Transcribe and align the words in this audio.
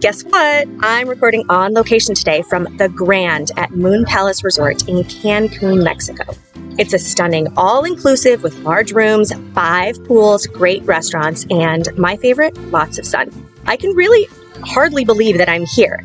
Guess 0.00 0.24
what? 0.24 0.68
I'm 0.80 1.08
recording 1.08 1.44
on 1.48 1.72
location 1.72 2.14
today 2.14 2.42
from 2.42 2.64
the 2.76 2.90
Grand 2.90 3.50
at 3.56 3.70
Moon 3.70 4.04
Palace 4.04 4.44
Resort 4.44 4.86
in 4.88 4.96
Cancun, 5.04 5.82
Mexico. 5.82 6.34
It's 6.78 6.92
a 6.92 6.98
stunning 6.98 7.48
all 7.56 7.82
inclusive 7.84 8.42
with 8.42 8.58
large 8.58 8.92
rooms, 8.92 9.32
five 9.54 10.02
pools, 10.04 10.46
great 10.46 10.82
restaurants, 10.82 11.46
and 11.48 11.88
my 11.96 12.16
favorite, 12.18 12.56
lots 12.70 12.98
of 12.98 13.06
sun. 13.06 13.30
I 13.64 13.78
can 13.78 13.92
really 13.92 14.28
hardly 14.62 15.06
believe 15.06 15.38
that 15.38 15.48
I'm 15.48 15.64
here. 15.64 16.02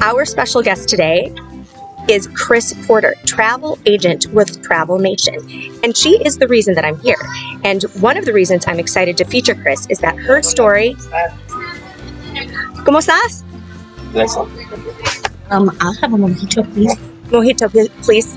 Our 0.00 0.26
special 0.26 0.62
guest 0.62 0.90
today 0.90 1.34
is 2.10 2.26
Kris 2.34 2.74
Porter, 2.86 3.14
travel 3.24 3.78
agent 3.86 4.26
with 4.34 4.62
Travelmation. 4.62 5.82
And 5.82 5.96
she 5.96 6.22
is 6.24 6.36
the 6.36 6.48
reason 6.48 6.74
that 6.74 6.84
I'm 6.84 6.98
here. 7.00 7.16
And 7.64 7.84
one 8.00 8.18
of 8.18 8.26
the 8.26 8.32
reasons 8.34 8.66
I'm 8.66 8.78
excited 8.78 9.16
to 9.18 9.24
feature 9.24 9.54
Kris 9.54 9.86
is 9.88 9.98
that 10.00 10.18
her 10.18 10.42
story. 10.42 10.96
¿Cómo 12.84 12.98
estás? 12.98 13.44
Um, 15.50 15.70
I'll 15.80 15.94
have 15.94 16.12
a 16.12 16.16
mojito, 16.16 16.62
please. 16.72 16.96
Mojito, 17.30 17.68
please. 18.02 18.36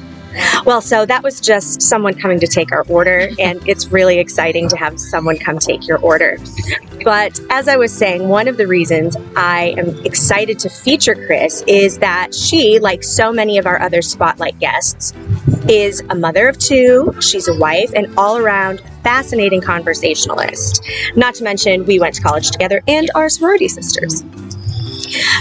Well, 0.65 0.81
so 0.81 1.05
that 1.05 1.23
was 1.23 1.39
just 1.39 1.81
someone 1.81 2.15
coming 2.15 2.39
to 2.39 2.47
take 2.47 2.71
our 2.71 2.83
order, 2.89 3.29
and 3.37 3.61
it's 3.67 3.87
really 3.91 4.17
exciting 4.19 4.67
to 4.69 4.77
have 4.77 4.99
someone 4.99 5.37
come 5.37 5.59
take 5.59 5.87
your 5.87 5.99
order. 5.99 6.37
But 7.03 7.39
as 7.49 7.67
I 7.67 7.75
was 7.75 7.91
saying, 7.91 8.27
one 8.27 8.47
of 8.47 8.57
the 8.57 8.65
reasons 8.65 9.15
I 9.35 9.75
am 9.77 9.89
excited 10.05 10.57
to 10.59 10.69
feature 10.69 11.15
Kris 11.15 11.63
is 11.67 11.99
that 11.99 12.33
she, 12.33 12.79
like 12.79 13.03
so 13.03 13.31
many 13.31 13.57
of 13.57 13.67
our 13.67 13.79
other 13.81 14.01
spotlight 14.01 14.57
guests, 14.59 15.13
is 15.69 16.01
a 16.09 16.15
mother 16.15 16.47
of 16.47 16.57
two, 16.57 17.13
she's 17.19 17.47
a 17.47 17.55
wife, 17.55 17.91
and 17.93 18.07
all 18.17 18.37
around 18.37 18.81
fascinating 19.03 19.61
conversationalist. 19.61 20.83
Not 21.15 21.35
to 21.35 21.43
mention, 21.43 21.85
we 21.85 21.99
went 21.99 22.15
to 22.15 22.21
college 22.21 22.49
together 22.49 22.81
and 22.87 23.11
are 23.15 23.29
sorority 23.29 23.67
sisters. 23.67 24.23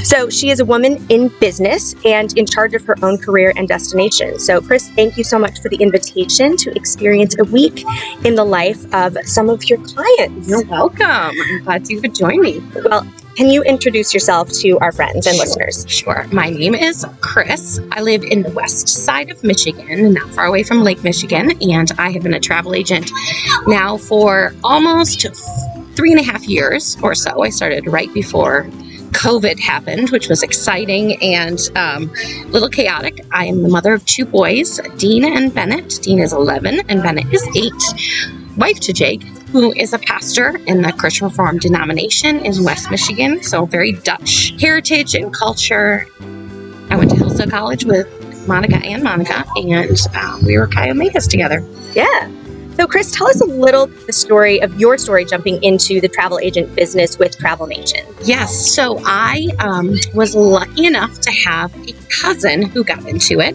So 0.03 0.29
she 0.29 0.51
is 0.51 0.61
a 0.61 0.65
woman 0.65 1.05
in 1.09 1.29
business 1.41 1.95
and 2.05 2.37
in 2.37 2.47
charge 2.47 2.75
of 2.75 2.85
her 2.85 2.97
own 3.03 3.19
career 3.19 3.53
and 3.57 3.69
destination. 3.69 4.39
So, 4.39 4.61
Kris, 4.61 4.89
thank 4.91 5.17
you 5.17 5.25
so 5.25 5.39
much 5.39 5.61
for 5.61 5.69
the 5.69 5.77
invitation 5.77 6.57
to 6.59 6.75
experience 6.77 7.37
a 7.39 7.45
week 7.45 7.85
in 8.25 8.35
the 8.35 8.45
life 8.45 8.93
of 8.95 9.17
some 9.25 9.49
of 9.49 9.65
your 9.65 9.79
clients. 9.79 10.49
You're 10.49 10.65
welcome. 10.67 11.07
I'm 11.07 11.65
glad 11.65 11.89
you 11.89 12.01
could 12.01 12.15
join 12.15 12.41
me. 12.41 12.63
Well, 12.85 13.07
can 13.37 13.49
you 13.49 13.63
introduce 13.63 14.13
yourself 14.13 14.51
to 14.61 14.79
our 14.81 14.93
friends 14.93 15.27
and 15.27 15.37
sure, 15.37 15.45
listeners? 15.45 15.87
Sure. 15.89 16.27
My 16.33 16.51
name 16.51 16.75
is 16.75 17.07
Kris. 17.23 17.81
I 17.91 18.03
live 18.03 18.23
in 18.25 18.43
the 18.43 18.51
west 18.51 18.89
side 18.89 19.31
of 19.31 19.43
Michigan, 19.43 20.13
not 20.13 20.29
far 20.31 20.47
away 20.47 20.63
from 20.65 20.83
Lake 20.83 21.03
Michigan, 21.03 21.53
and 21.63 21.91
I 21.99 22.11
have 22.11 22.23
been 22.23 22.35
a 22.35 22.41
travel 22.41 22.75
agent 22.75 23.11
now 23.67 23.97
for 23.97 24.55
almost 24.63 25.27
three 25.95 26.11
and 26.11 26.21
a 26.21 26.23
half 26.23 26.47
years 26.47 26.99
or 27.03 27.15
so. 27.15 27.43
I 27.43 27.49
started 27.49 27.87
right 27.87 28.13
before 28.13 28.69
COVID 29.13 29.59
happened, 29.59 30.11
which 30.11 30.29
was 30.29 30.43
exciting 30.43 31.23
and 31.23 31.59
um, 31.77 32.13
a 32.45 32.49
little 32.49 32.69
chaotic. 32.69 33.25
I 33.31 33.47
am 33.47 33.63
the 33.63 33.69
mother 33.69 33.95
of 33.95 34.05
two 34.07 34.25
boys, 34.25 34.81
Dean 34.97 35.25
and 35.25 35.55
Bennett. 35.55 36.01
Dean 36.03 36.19
is 36.19 36.33
11 36.33 36.81
and 36.89 37.03
Bennett 37.03 37.33
is 37.33 37.47
8. 37.57 38.57
Wife 38.57 38.81
to 38.81 38.93
Jake, 38.93 39.23
who 39.53 39.73
is 39.73 39.93
a 39.93 39.99
pastor 39.99 40.57
in 40.67 40.83
the 40.83 40.93
Christian 40.93 41.29
Reformed 41.29 41.61
denomination 41.61 42.45
in 42.45 42.65
West 42.65 42.91
Michigan, 42.91 43.43
so 43.43 43.65
very 43.65 43.93
Dutch 43.93 44.53
heritage 44.61 45.15
and 45.15 45.33
culture. 45.33 46.07
I 46.91 46.97
went 46.97 47.11
to 47.11 47.17
Hillsdale 47.17 47.49
College 47.49 47.85
with 47.85 48.09
Monica 48.47 48.77
and 48.85 49.03
Monica, 49.03 49.45
and 49.57 49.99
um, 50.15 50.45
we 50.45 50.59
were 50.59 50.67
Chi 50.67 50.89
Omegas 50.89 51.29
together. 51.29 51.65
Yeah. 51.95 52.31
So, 52.77 52.87
Kris, 52.87 53.13
tell 53.13 53.29
us 53.29 53.41
a 53.41 53.45
little 53.45 53.87
the 53.87 54.13
story 54.13 54.61
of 54.63 54.79
your 54.81 54.97
story 54.97 55.25
jumping 55.25 55.63
into 55.63 56.01
the 56.01 56.09
travel 56.09 56.39
agent 56.39 56.75
business 56.75 57.19
with 57.19 57.37
Travelmation. 57.37 58.05
Yes. 58.25 58.75
So, 58.75 58.99
I 59.05 59.49
um, 59.59 59.95
was 60.15 60.35
lucky 60.35 60.87
enough 60.87 61.21
to 61.21 61.31
have 61.31 61.75
a 61.89 61.93
cousin 62.09 62.63
who 62.63 62.83
got 62.83 63.07
into 63.07 63.41
it. 63.41 63.55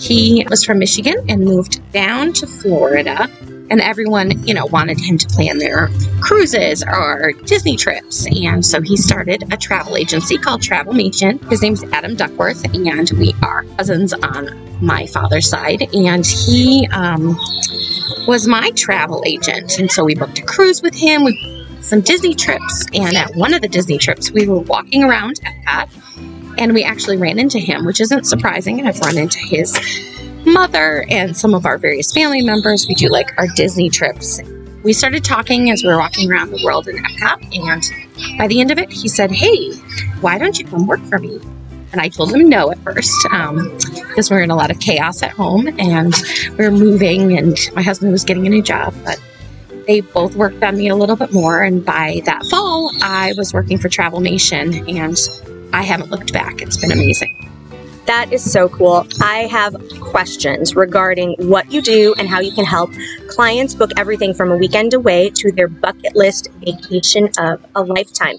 He 0.00 0.46
was 0.48 0.64
from 0.64 0.78
Michigan 0.78 1.16
and 1.28 1.44
moved 1.44 1.80
down 1.92 2.32
to 2.34 2.46
Florida. 2.46 3.28
And 3.70 3.80
everyone, 3.80 4.46
you 4.46 4.54
know, 4.54 4.66
wanted 4.66 4.98
him 4.98 5.18
to 5.18 5.26
plan 5.28 5.58
their 5.58 5.88
cruises 6.20 6.82
or 6.82 7.32
Disney 7.44 7.76
trips. 7.76 8.26
And 8.26 8.64
so 8.64 8.80
he 8.80 8.96
started 8.96 9.52
a 9.52 9.56
travel 9.56 9.96
agency 9.96 10.38
called 10.38 10.62
Travelmation. 10.62 11.42
His 11.50 11.62
name's 11.62 11.84
Adam 11.92 12.14
Duckworth, 12.16 12.64
and 12.74 13.10
we 13.18 13.34
are 13.42 13.64
cousins 13.76 14.12
on 14.12 14.84
my 14.84 15.06
father's 15.06 15.48
side. 15.48 15.82
And 15.94 16.24
he, 16.24 16.88
um, 16.92 17.36
was 18.28 18.46
my 18.46 18.70
travel 18.72 19.22
agent. 19.26 19.78
And 19.78 19.90
so 19.90 20.04
we 20.04 20.14
booked 20.14 20.38
a 20.38 20.42
cruise 20.42 20.82
with 20.82 20.94
him, 20.94 21.24
we 21.24 21.66
some 21.80 22.02
Disney 22.02 22.34
trips. 22.34 22.86
And 22.92 23.16
at 23.16 23.34
one 23.34 23.54
of 23.54 23.62
the 23.62 23.68
Disney 23.68 23.96
trips, 23.96 24.30
we 24.30 24.46
were 24.46 24.60
walking 24.60 25.02
around 25.02 25.40
Epcot 25.40 25.88
and 26.58 26.74
we 26.74 26.84
actually 26.84 27.16
ran 27.16 27.38
into 27.38 27.58
him, 27.58 27.86
which 27.86 28.00
isn't 28.00 28.24
surprising. 28.24 28.86
I've 28.86 29.00
run 29.00 29.16
into 29.16 29.38
his 29.38 29.74
mother 30.48 31.04
and 31.08 31.36
some 31.36 31.54
of 31.54 31.66
our 31.66 31.78
various 31.78 32.12
family 32.12 32.42
members. 32.42 32.86
We 32.88 32.94
do 32.94 33.08
like 33.08 33.32
our 33.38 33.46
Disney 33.56 33.90
trips. 33.90 34.40
We 34.82 34.92
started 34.92 35.24
talking 35.24 35.70
as 35.70 35.82
we 35.82 35.88
were 35.88 35.98
walking 35.98 36.30
around 36.30 36.50
the 36.50 36.62
world 36.64 36.88
in 36.88 36.96
Epcot, 36.96 37.56
and 37.56 38.38
by 38.38 38.46
the 38.46 38.60
end 38.60 38.70
of 38.70 38.78
it, 38.78 38.90
he 38.92 39.08
said, 39.08 39.30
Hey, 39.30 39.72
why 40.20 40.38
don't 40.38 40.58
you 40.58 40.64
come 40.64 40.86
work 40.86 41.00
for 41.04 41.18
me? 41.18 41.40
And 41.92 42.00
I 42.00 42.08
told 42.08 42.32
him 42.32 42.48
no 42.48 42.70
at 42.70 42.78
first 42.78 43.26
um, 43.32 43.70
because 44.08 44.30
we 44.30 44.36
are 44.36 44.42
in 44.42 44.50
a 44.50 44.56
lot 44.56 44.70
of 44.70 44.78
chaos 44.78 45.22
at 45.22 45.30
home 45.30 45.68
and 45.78 46.14
we 46.58 46.64
are 46.64 46.70
moving, 46.70 47.36
and 47.36 47.56
my 47.74 47.82
husband 47.82 48.12
was 48.12 48.24
getting 48.24 48.46
a 48.46 48.50
new 48.50 48.62
job. 48.62 48.94
But 49.04 49.18
they 49.88 50.02
both 50.02 50.36
worked 50.36 50.62
on 50.62 50.76
me 50.76 50.88
a 50.88 50.94
little 50.94 51.16
bit 51.16 51.32
more. 51.32 51.62
And 51.62 51.84
by 51.84 52.20
that 52.26 52.44
fall, 52.46 52.92
I 53.02 53.32
was 53.36 53.52
working 53.54 53.78
for 53.78 53.88
Travelmation 53.88 54.86
and 54.86 55.16
I 55.72 55.82
haven't 55.82 56.10
looked 56.10 56.32
back. 56.32 56.60
It's 56.60 56.76
been 56.76 56.92
amazing. 56.92 57.34
That 58.08 58.32
is 58.32 58.42
so 58.50 58.70
cool. 58.70 59.06
I 59.20 59.40
have 59.50 59.76
questions 60.00 60.74
regarding 60.74 61.34
what 61.40 61.70
you 61.70 61.82
do 61.82 62.14
and 62.16 62.26
how 62.26 62.40
you 62.40 62.52
can 62.52 62.64
help 62.64 62.90
clients 63.28 63.74
book 63.74 63.90
everything 63.98 64.32
from 64.32 64.50
a 64.50 64.56
weekend 64.56 64.94
away 64.94 65.28
to 65.34 65.52
their 65.52 65.68
bucket 65.68 66.16
list 66.16 66.48
vacation 66.64 67.28
of 67.38 67.62
a 67.74 67.82
lifetime. 67.82 68.36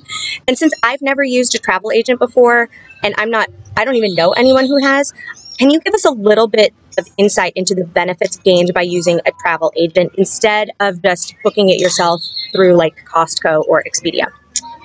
And 0.48 0.58
since 0.58 0.74
I've 0.82 1.04
never 1.04 1.24
used 1.24 1.54
a 1.54 1.60
travel 1.60 1.92
agent 1.92 2.18
before, 2.18 2.68
and 3.04 3.14
I'm 3.20 3.30
not, 3.30 3.50
I 3.78 3.86
don't 3.86 3.94
even 3.94 4.16
know 4.16 4.32
anyone 4.32 4.66
who 4.66 4.84
has, 4.84 5.14
can 5.60 5.70
you 5.70 5.80
give 5.82 5.94
us 5.94 6.04
a 6.04 6.12
little 6.12 6.48
bit 6.48 6.74
of 6.98 7.08
insight 7.18 7.54
into 7.56 7.76
the 7.76 7.86
benefits 7.86 8.38
gained 8.38 8.74
by 8.74 8.82
using 8.82 9.20
a 9.28 9.32
travel 9.40 9.72
agent 9.78 10.14
instead 10.18 10.72
of 10.80 11.04
just 11.04 11.36
booking 11.44 11.70
it 11.70 11.80
yourself 11.80 12.24
through 12.54 12.74
like 12.74 13.06
Costco 13.06 13.66
or 13.68 13.84
Expedia? 13.84 14.32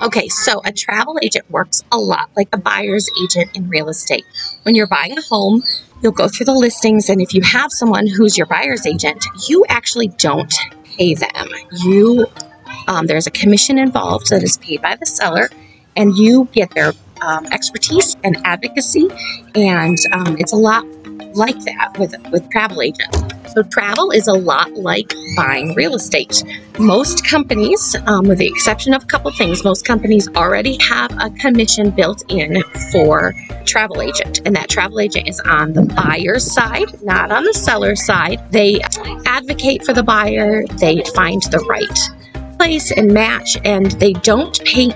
Okay, 0.05 0.29
so 0.29 0.61
a 0.67 0.71
travel 0.71 1.19
agent 1.23 1.51
works 1.51 1.83
a 1.91 1.97
lot 1.97 2.29
like 2.37 2.49
a 2.53 2.59
buyer's 2.59 3.09
agent 3.23 3.57
in 3.57 3.71
real 3.71 3.89
estate. 3.89 4.27
When 4.65 4.75
you're 4.75 4.87
buying 4.87 5.17
a 5.17 5.23
home, 5.23 5.65
you'll 6.03 6.13
go 6.13 6.29
through 6.29 6.45
the 6.45 6.53
listings, 6.53 7.09
and 7.09 7.23
if 7.23 7.33
you 7.33 7.41
have 7.41 7.73
someone 7.73 8.07
who's 8.07 8.37
your 8.37 8.47
buyer's 8.47 8.87
agent, 8.87 9.25
you 9.49 9.65
actually 9.67 10.09
don't 10.09 10.53
pay 10.85 11.15
them. 11.15 11.49
You 11.83 12.27
um, 12.87 13.07
there's 13.07 13.27
a 13.27 13.31
commission 13.31 13.79
involved 13.79 14.29
that 14.29 14.43
is 14.43 14.59
paid 14.59 14.83
by 14.83 14.97
the 14.97 15.07
seller, 15.07 15.49
and 15.97 16.15
you 16.15 16.49
get 16.53 16.71
their 16.73 16.93
um, 17.23 17.47
expertise 17.47 18.15
and 18.23 18.37
advocacy, 18.45 19.09
and 19.55 19.97
um, 20.13 20.37
it's 20.39 20.53
a 20.53 20.57
lot 20.57 20.85
like 21.35 21.59
that 21.61 21.97
with 21.99 22.15
with 22.31 22.49
travel 22.51 22.83
agents. 22.83 23.23
So 23.55 23.63
travel 23.63 24.11
is 24.11 24.27
a 24.27 24.33
lot 24.33 24.73
like 24.73 25.13
buying 25.37 25.75
real 25.75 25.95
estate. 25.95 26.43
Most 26.79 27.25
companies, 27.25 27.95
um, 28.07 28.27
with 28.27 28.39
the 28.39 28.47
exception 28.47 28.95
of 28.95 29.05
a 29.05 29.07
couple 29.07 29.31
things, 29.33 29.63
most 29.63 29.85
companies 29.85 30.29
already 30.35 30.77
have 30.81 31.11
a 31.21 31.31
commission 31.31 31.91
built 31.91 32.25
in 32.29 32.63
for 32.91 33.33
travel 33.65 34.03
agent, 34.03 34.41
and 34.45 34.57
that 34.57 34.69
travel 34.69 35.01
agent 35.01 35.29
is 35.29 35.41
on 35.41 35.73
the 35.73 35.83
buyer's 35.83 36.51
side, 36.53 37.03
not 37.03 37.31
on 37.31 37.45
the 37.45 37.55
seller's 37.55 38.05
side. 38.05 38.41
They 38.51 38.81
advocate 39.25 39.85
for 39.85 39.93
the 39.93 40.03
buyer. 40.03 40.67
They 40.79 41.03
find 41.15 41.43
the 41.43 41.65
right 41.69 42.59
place 42.59 42.91
and 42.91 43.13
match, 43.13 43.57
and 43.65 43.93
they 43.93 44.13
don't 44.13 44.59
pay 44.65 44.91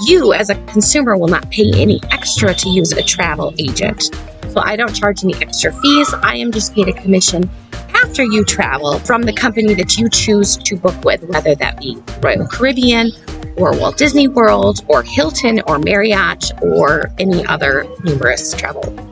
you 0.00 0.32
as 0.32 0.50
a 0.50 0.54
consumer 0.66 1.16
will 1.16 1.28
not 1.28 1.48
pay 1.50 1.70
any 1.74 2.00
extra 2.10 2.54
to 2.54 2.68
use 2.68 2.92
a 2.92 3.02
travel 3.02 3.54
agent. 3.58 4.02
So 4.48 4.60
I 4.60 4.76
don't 4.76 4.94
charge 4.94 5.24
any 5.24 5.34
extra 5.36 5.72
fees. 5.72 6.12
I 6.22 6.36
am 6.36 6.52
just 6.52 6.74
paid 6.74 6.88
a 6.88 6.92
commission 6.92 7.48
after 7.94 8.24
you 8.24 8.44
travel 8.44 8.98
from 9.00 9.22
the 9.22 9.32
company 9.32 9.74
that 9.74 9.96
you 9.96 10.08
choose 10.08 10.56
to 10.56 10.76
book 10.76 11.04
with, 11.04 11.22
whether 11.24 11.54
that 11.54 11.78
be 11.78 11.96
Royal 12.22 12.46
Caribbean 12.46 13.12
or 13.56 13.76
Walt 13.78 13.96
Disney 13.96 14.28
World 14.28 14.84
or 14.88 15.02
Hilton 15.02 15.60
or 15.66 15.78
Marriott 15.78 16.52
or 16.62 17.10
any 17.18 17.44
other 17.46 17.86
numerous 18.04 18.54
travel 18.54 19.11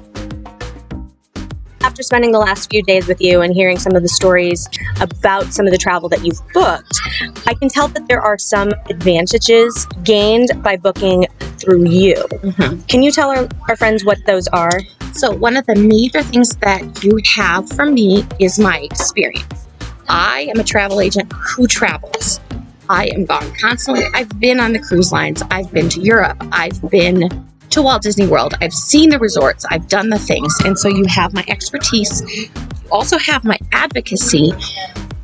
after 1.82 2.02
spending 2.02 2.32
the 2.32 2.38
last 2.38 2.70
few 2.70 2.82
days 2.82 3.06
with 3.06 3.20
you 3.20 3.40
and 3.40 3.54
hearing 3.54 3.78
some 3.78 3.94
of 3.94 4.02
the 4.02 4.08
stories 4.08 4.68
about 5.00 5.44
some 5.52 5.66
of 5.66 5.72
the 5.72 5.78
travel 5.78 6.08
that 6.08 6.24
you've 6.24 6.40
booked, 6.52 7.00
I 7.46 7.54
can 7.54 7.68
tell 7.68 7.88
that 7.88 8.06
there 8.08 8.20
are 8.20 8.38
some 8.38 8.70
advantages 8.88 9.86
gained 10.04 10.50
by 10.62 10.76
booking 10.76 11.26
through 11.58 11.88
you. 11.88 12.14
Mm-hmm. 12.14 12.80
Can 12.82 13.02
you 13.02 13.10
tell 13.10 13.30
our, 13.30 13.48
our 13.68 13.76
friends 13.76 14.04
what 14.04 14.18
those 14.26 14.48
are? 14.48 14.80
So, 15.12 15.32
one 15.32 15.56
of 15.56 15.66
the 15.66 15.74
major 15.74 16.22
things 16.22 16.56
that 16.56 17.02
you 17.02 17.18
have 17.34 17.68
from 17.70 17.94
me 17.94 18.24
is 18.38 18.58
my 18.58 18.78
experience. 18.78 19.66
I 20.08 20.48
am 20.54 20.60
a 20.60 20.64
travel 20.64 21.00
agent 21.00 21.32
who 21.32 21.66
travels. 21.66 22.40
I 22.88 23.06
am 23.14 23.24
gone 23.24 23.52
constantly. 23.54 24.04
I've 24.14 24.40
been 24.40 24.58
on 24.58 24.72
the 24.72 24.80
cruise 24.80 25.12
lines. 25.12 25.42
I've 25.50 25.72
been 25.72 25.88
to 25.90 26.00
Europe. 26.00 26.36
I've 26.50 26.80
been 26.90 27.49
to 27.70 27.82
Walt 27.82 28.02
Disney 28.02 28.26
World. 28.26 28.54
I've 28.60 28.72
seen 28.72 29.10
the 29.10 29.18
resorts, 29.18 29.64
I've 29.70 29.88
done 29.88 30.10
the 30.10 30.18
things, 30.18 30.54
and 30.64 30.78
so 30.78 30.88
you 30.88 31.04
have 31.08 31.32
my 31.32 31.44
expertise. 31.48 32.22
You 32.34 32.48
also 32.90 33.18
have 33.18 33.44
my 33.44 33.58
advocacy 33.72 34.52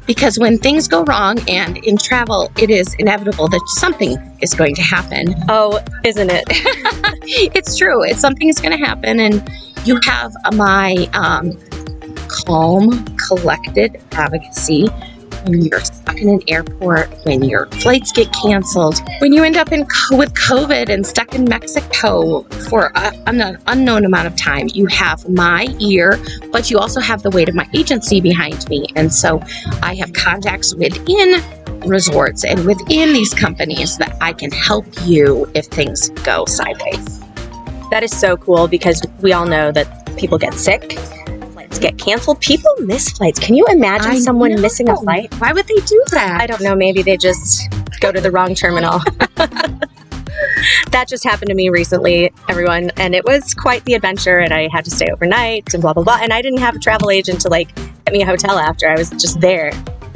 because 0.06 0.38
when 0.38 0.56
things 0.56 0.86
go 0.86 1.02
wrong 1.04 1.38
and 1.48 1.78
in 1.78 1.96
travel 1.96 2.50
it 2.58 2.70
is 2.70 2.94
inevitable 3.00 3.48
that 3.48 3.60
something 3.66 4.16
is 4.40 4.54
going 4.54 4.74
to 4.74 4.82
happen 4.82 5.34
Oh, 5.48 5.80
isn't 6.04 6.30
it? 6.30 6.44
it's 7.56 7.76
true 7.76 8.04
it's 8.04 8.20
something 8.20 8.48
is 8.48 8.60
going 8.60 8.78
to 8.78 8.84
happen 8.84 9.18
and 9.18 9.50
you 9.84 9.98
have 10.04 10.32
my 10.54 10.94
um, 11.12 11.58
calm 12.28 13.04
collected 13.16 14.00
advocacy 14.12 14.86
when 15.46 15.62
you're 15.62 15.80
stuck 15.80 16.16
in 16.18 16.28
an 16.28 16.40
airport 16.48 17.08
when 17.24 17.42
your 17.42 17.66
flights 17.66 18.12
get 18.12 18.32
canceled 18.32 19.00
when 19.20 19.32
you 19.32 19.44
end 19.44 19.56
up 19.56 19.72
in 19.72 19.80
with 20.10 20.32
covid 20.34 20.88
and 20.88 21.06
stuck 21.06 21.34
in 21.34 21.44
mexico 21.44 22.42
for 22.68 22.92
a, 22.94 23.12
an 23.26 23.58
unknown 23.66 24.04
amount 24.04 24.26
of 24.26 24.36
time. 24.36 24.68
You 24.72 24.86
have 24.86 25.28
my 25.28 25.66
ear 25.78 26.18
but 26.52 26.70
you 26.70 26.78
also 26.78 27.00
have 27.00 27.22
the 27.22 27.30
weight 27.30 27.48
of 27.48 27.54
my 27.54 27.68
agency 27.74 28.20
behind 28.20 28.68
me. 28.68 28.86
And 28.96 29.12
so 29.12 29.40
i 29.82 29.94
have 29.94 30.12
contacts 30.12 30.74
within 30.74 31.42
resorts 31.88 32.44
and 32.44 32.64
within 32.64 33.12
these 33.12 33.32
companies 33.32 33.96
that 33.98 34.16
i 34.20 34.32
can 34.32 34.50
help 34.50 34.86
you 35.04 35.50
if 35.54 35.66
things 35.66 36.10
go 36.24 36.44
sideways. 36.46 37.20
That 37.90 38.02
is 38.02 38.18
so 38.18 38.36
cool 38.36 38.66
because 38.66 39.00
we 39.20 39.32
all 39.32 39.46
know 39.46 39.70
that 39.70 40.16
people 40.16 40.38
get 40.38 40.54
sick, 40.54 40.98
flights 41.80 41.96
get 41.96 42.04
canceled, 42.04 42.40
people 42.40 42.70
miss 42.80 43.10
flights. 43.10 43.38
Can 43.38 43.54
you 43.54 43.64
imagine 43.66 44.12
I 44.12 44.18
someone 44.18 44.54
know. 44.54 44.60
missing 44.60 44.88
a 44.88 44.96
flight? 44.96 45.32
why 45.38 45.52
would 45.52 45.66
they 45.66 45.74
do 45.86 46.02
that 46.10 46.40
I 46.40 46.46
don't 46.46 46.62
know, 46.62 46.74
maybe 46.74 47.02
they 47.02 47.16
just 47.16 47.68
go 48.00 48.12
to 48.12 48.20
the 48.20 48.30
wrong 48.30 48.54
terminal. 48.54 49.00
that 50.90 51.06
just 51.08 51.24
happened 51.24 51.48
to 51.48 51.54
me 51.54 51.68
recently, 51.68 52.32
everyone, 52.48 52.90
and 52.96 53.14
it 53.14 53.24
was 53.24 53.54
quite 53.54 53.84
the 53.84 53.94
adventure 53.94 54.38
and 54.38 54.52
I 54.52 54.68
had 54.72 54.84
to 54.84 54.90
stay 54.90 55.06
overnight 55.12 55.72
and 55.74 55.82
blah 55.82 55.92
blah 55.92 56.04
blah. 56.04 56.18
And 56.20 56.32
I 56.32 56.42
didn't 56.42 56.60
have 56.60 56.76
a 56.76 56.78
travel 56.78 57.10
agent 57.10 57.40
to 57.42 57.48
like 57.48 57.74
get 57.74 58.12
me 58.12 58.22
a 58.22 58.26
hotel 58.26 58.58
after. 58.58 58.88
I 58.88 58.96
was 58.96 59.10
just 59.10 59.40
there, 59.40 59.72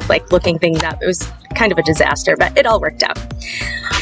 like 0.08 0.30
looking 0.32 0.58
things 0.58 0.82
up. 0.82 1.02
It 1.02 1.06
was 1.06 1.30
kind 1.54 1.72
of 1.72 1.78
a 1.78 1.82
disaster, 1.82 2.36
but 2.36 2.56
it 2.56 2.66
all 2.66 2.80
worked 2.80 3.02
out. 3.02 3.18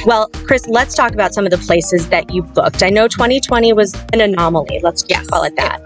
Well, 0.06 0.28
Kris, 0.46 0.66
let's 0.68 0.94
talk 0.94 1.12
about 1.12 1.34
some 1.34 1.44
of 1.44 1.50
the 1.50 1.58
places 1.58 2.08
that 2.10 2.32
you 2.32 2.42
booked. 2.42 2.82
I 2.82 2.88
know 2.88 3.08
2020 3.08 3.72
was 3.72 3.94
an 4.12 4.20
anomaly, 4.20 4.80
let's 4.82 5.04
Yes. 5.08 5.26
call 5.26 5.42
it 5.44 5.56
that. 5.56 5.82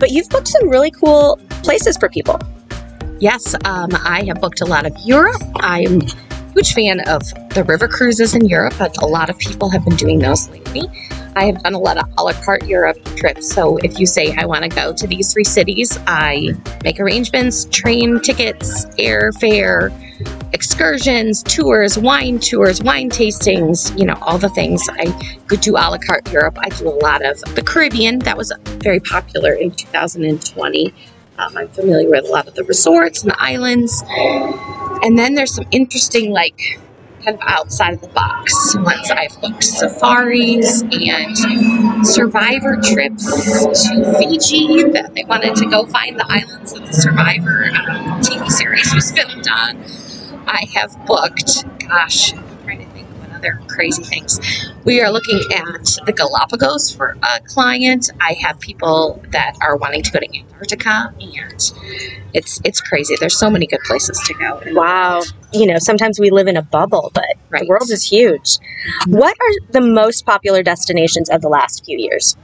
But 0.00 0.10
you've 0.10 0.28
booked 0.30 0.48
some 0.48 0.68
really 0.68 0.90
cool 0.90 1.38
places 1.62 1.96
for 1.98 2.08
people. 2.08 2.40
Yes, 3.20 3.54
um, 3.66 3.90
I 3.92 4.24
have 4.24 4.40
booked 4.40 4.62
a 4.62 4.64
lot 4.64 4.86
of 4.86 4.96
Europe. 5.04 5.42
I'm 5.56 6.00
a 6.00 6.52
huge 6.54 6.72
fan 6.72 7.00
of 7.00 7.22
the 7.50 7.64
river 7.64 7.86
cruises 7.86 8.34
in 8.34 8.46
Europe, 8.46 8.74
but 8.78 8.96
a 9.02 9.06
lot 9.06 9.28
of 9.28 9.38
people 9.38 9.68
have 9.68 9.84
been 9.84 9.96
doing 9.96 10.18
those 10.18 10.48
lately. 10.48 10.88
I 11.36 11.44
have 11.44 11.62
done 11.62 11.74
a 11.74 11.78
lot 11.78 11.98
of 11.98 12.08
a 12.16 12.24
la 12.24 12.32
carte 12.32 12.66
Europe 12.66 12.96
trips. 13.16 13.52
So 13.52 13.76
if 13.78 14.00
you 14.00 14.06
say, 14.06 14.34
I 14.36 14.46
want 14.46 14.62
to 14.64 14.70
go 14.70 14.94
to 14.94 15.06
these 15.06 15.32
three 15.32 15.44
cities, 15.44 15.98
I 16.06 16.54
make 16.82 16.98
arrangements, 16.98 17.66
train 17.66 18.20
tickets, 18.20 18.86
airfare, 18.96 19.90
excursions, 20.52 21.42
tours, 21.42 21.98
wine 21.98 22.38
tours, 22.38 22.82
wine 22.82 23.10
tastings, 23.10 23.96
you 23.98 24.04
know, 24.04 24.16
all 24.20 24.38
the 24.38 24.48
things. 24.48 24.88
I 24.90 25.06
could 25.46 25.60
do 25.60 25.72
a 25.72 25.84
la 25.90 25.98
carte 25.98 26.30
Europe. 26.32 26.58
I 26.60 26.68
do 26.70 26.88
a 26.88 26.96
lot 27.02 27.24
of 27.24 27.40
the 27.54 27.62
Caribbean. 27.62 28.18
That 28.20 28.36
was 28.36 28.52
very 28.82 29.00
popular 29.00 29.52
in 29.52 29.70
2020. 29.70 30.94
Um, 31.38 31.56
I'm 31.56 31.68
familiar 31.68 32.08
with 32.08 32.26
a 32.26 32.28
lot 32.28 32.48
of 32.48 32.54
the 32.54 32.64
resorts 32.64 33.22
and 33.22 33.32
the 33.32 33.42
islands. 33.42 34.02
And 35.02 35.18
then 35.18 35.34
there's 35.34 35.54
some 35.54 35.66
interesting, 35.70 36.30
like, 36.30 36.78
kind 37.24 37.36
of 37.36 37.40
outside 37.42 37.94
of 37.94 38.00
the 38.00 38.08
box 38.08 38.76
ones. 38.76 39.10
I've 39.10 39.40
booked 39.40 39.64
safaris 39.64 40.82
and 40.82 42.06
survivor 42.06 42.76
trips 42.82 43.24
to 43.88 44.14
Fiji 44.18 44.84
that 44.90 45.12
they 45.14 45.24
wanted 45.24 45.56
to 45.56 45.66
go 45.66 45.86
find 45.86 46.18
the 46.18 46.26
islands 46.28 46.72
that 46.72 46.86
the 46.86 46.92
Survivor 46.92 47.70
um, 47.74 48.20
TV 48.20 48.48
series 48.50 48.94
was 48.94 49.12
filmed 49.12 49.46
on. 49.48 50.09
I 50.50 50.66
have 50.74 51.06
booked, 51.06 51.64
gosh, 51.78 52.34
I'm 52.34 52.44
trying 52.64 52.78
to 52.84 52.86
think 52.92 53.06
what 53.20 53.30
other 53.30 53.60
crazy 53.68 54.02
things. 54.02 54.40
We 54.84 55.00
are 55.00 55.10
looking 55.12 55.40
at 55.54 55.84
the 56.06 56.12
Galapagos 56.12 56.92
for 56.92 57.16
a 57.22 57.40
client. 57.46 58.10
I 58.20 58.34
have 58.42 58.58
people 58.58 59.22
that 59.30 59.56
are 59.62 59.76
wanting 59.76 60.02
to 60.02 60.10
go 60.10 60.18
to 60.18 60.26
Antarctica, 60.38 61.14
and 61.20 61.72
it's 62.34 62.60
it's 62.64 62.80
crazy. 62.80 63.14
There's 63.20 63.38
so 63.38 63.48
many 63.48 63.66
good 63.66 63.80
places 63.86 64.18
to 64.26 64.34
go. 64.34 64.60
Wow. 64.72 65.22
You 65.52 65.66
know, 65.66 65.78
sometimes 65.78 66.18
we 66.18 66.30
live 66.30 66.48
in 66.48 66.56
a 66.56 66.62
bubble, 66.62 67.10
but 67.14 67.24
Right. 67.48 67.62
the 67.62 67.68
world 67.68 67.90
is 67.90 68.02
huge. 68.08 68.58
What 69.06 69.36
are 69.40 69.72
the 69.72 69.80
most 69.80 70.26
popular 70.26 70.62
destinations 70.62 71.30
of 71.30 71.42
the 71.42 71.48
last 71.48 71.84
few 71.84 71.98
years? 71.98 72.36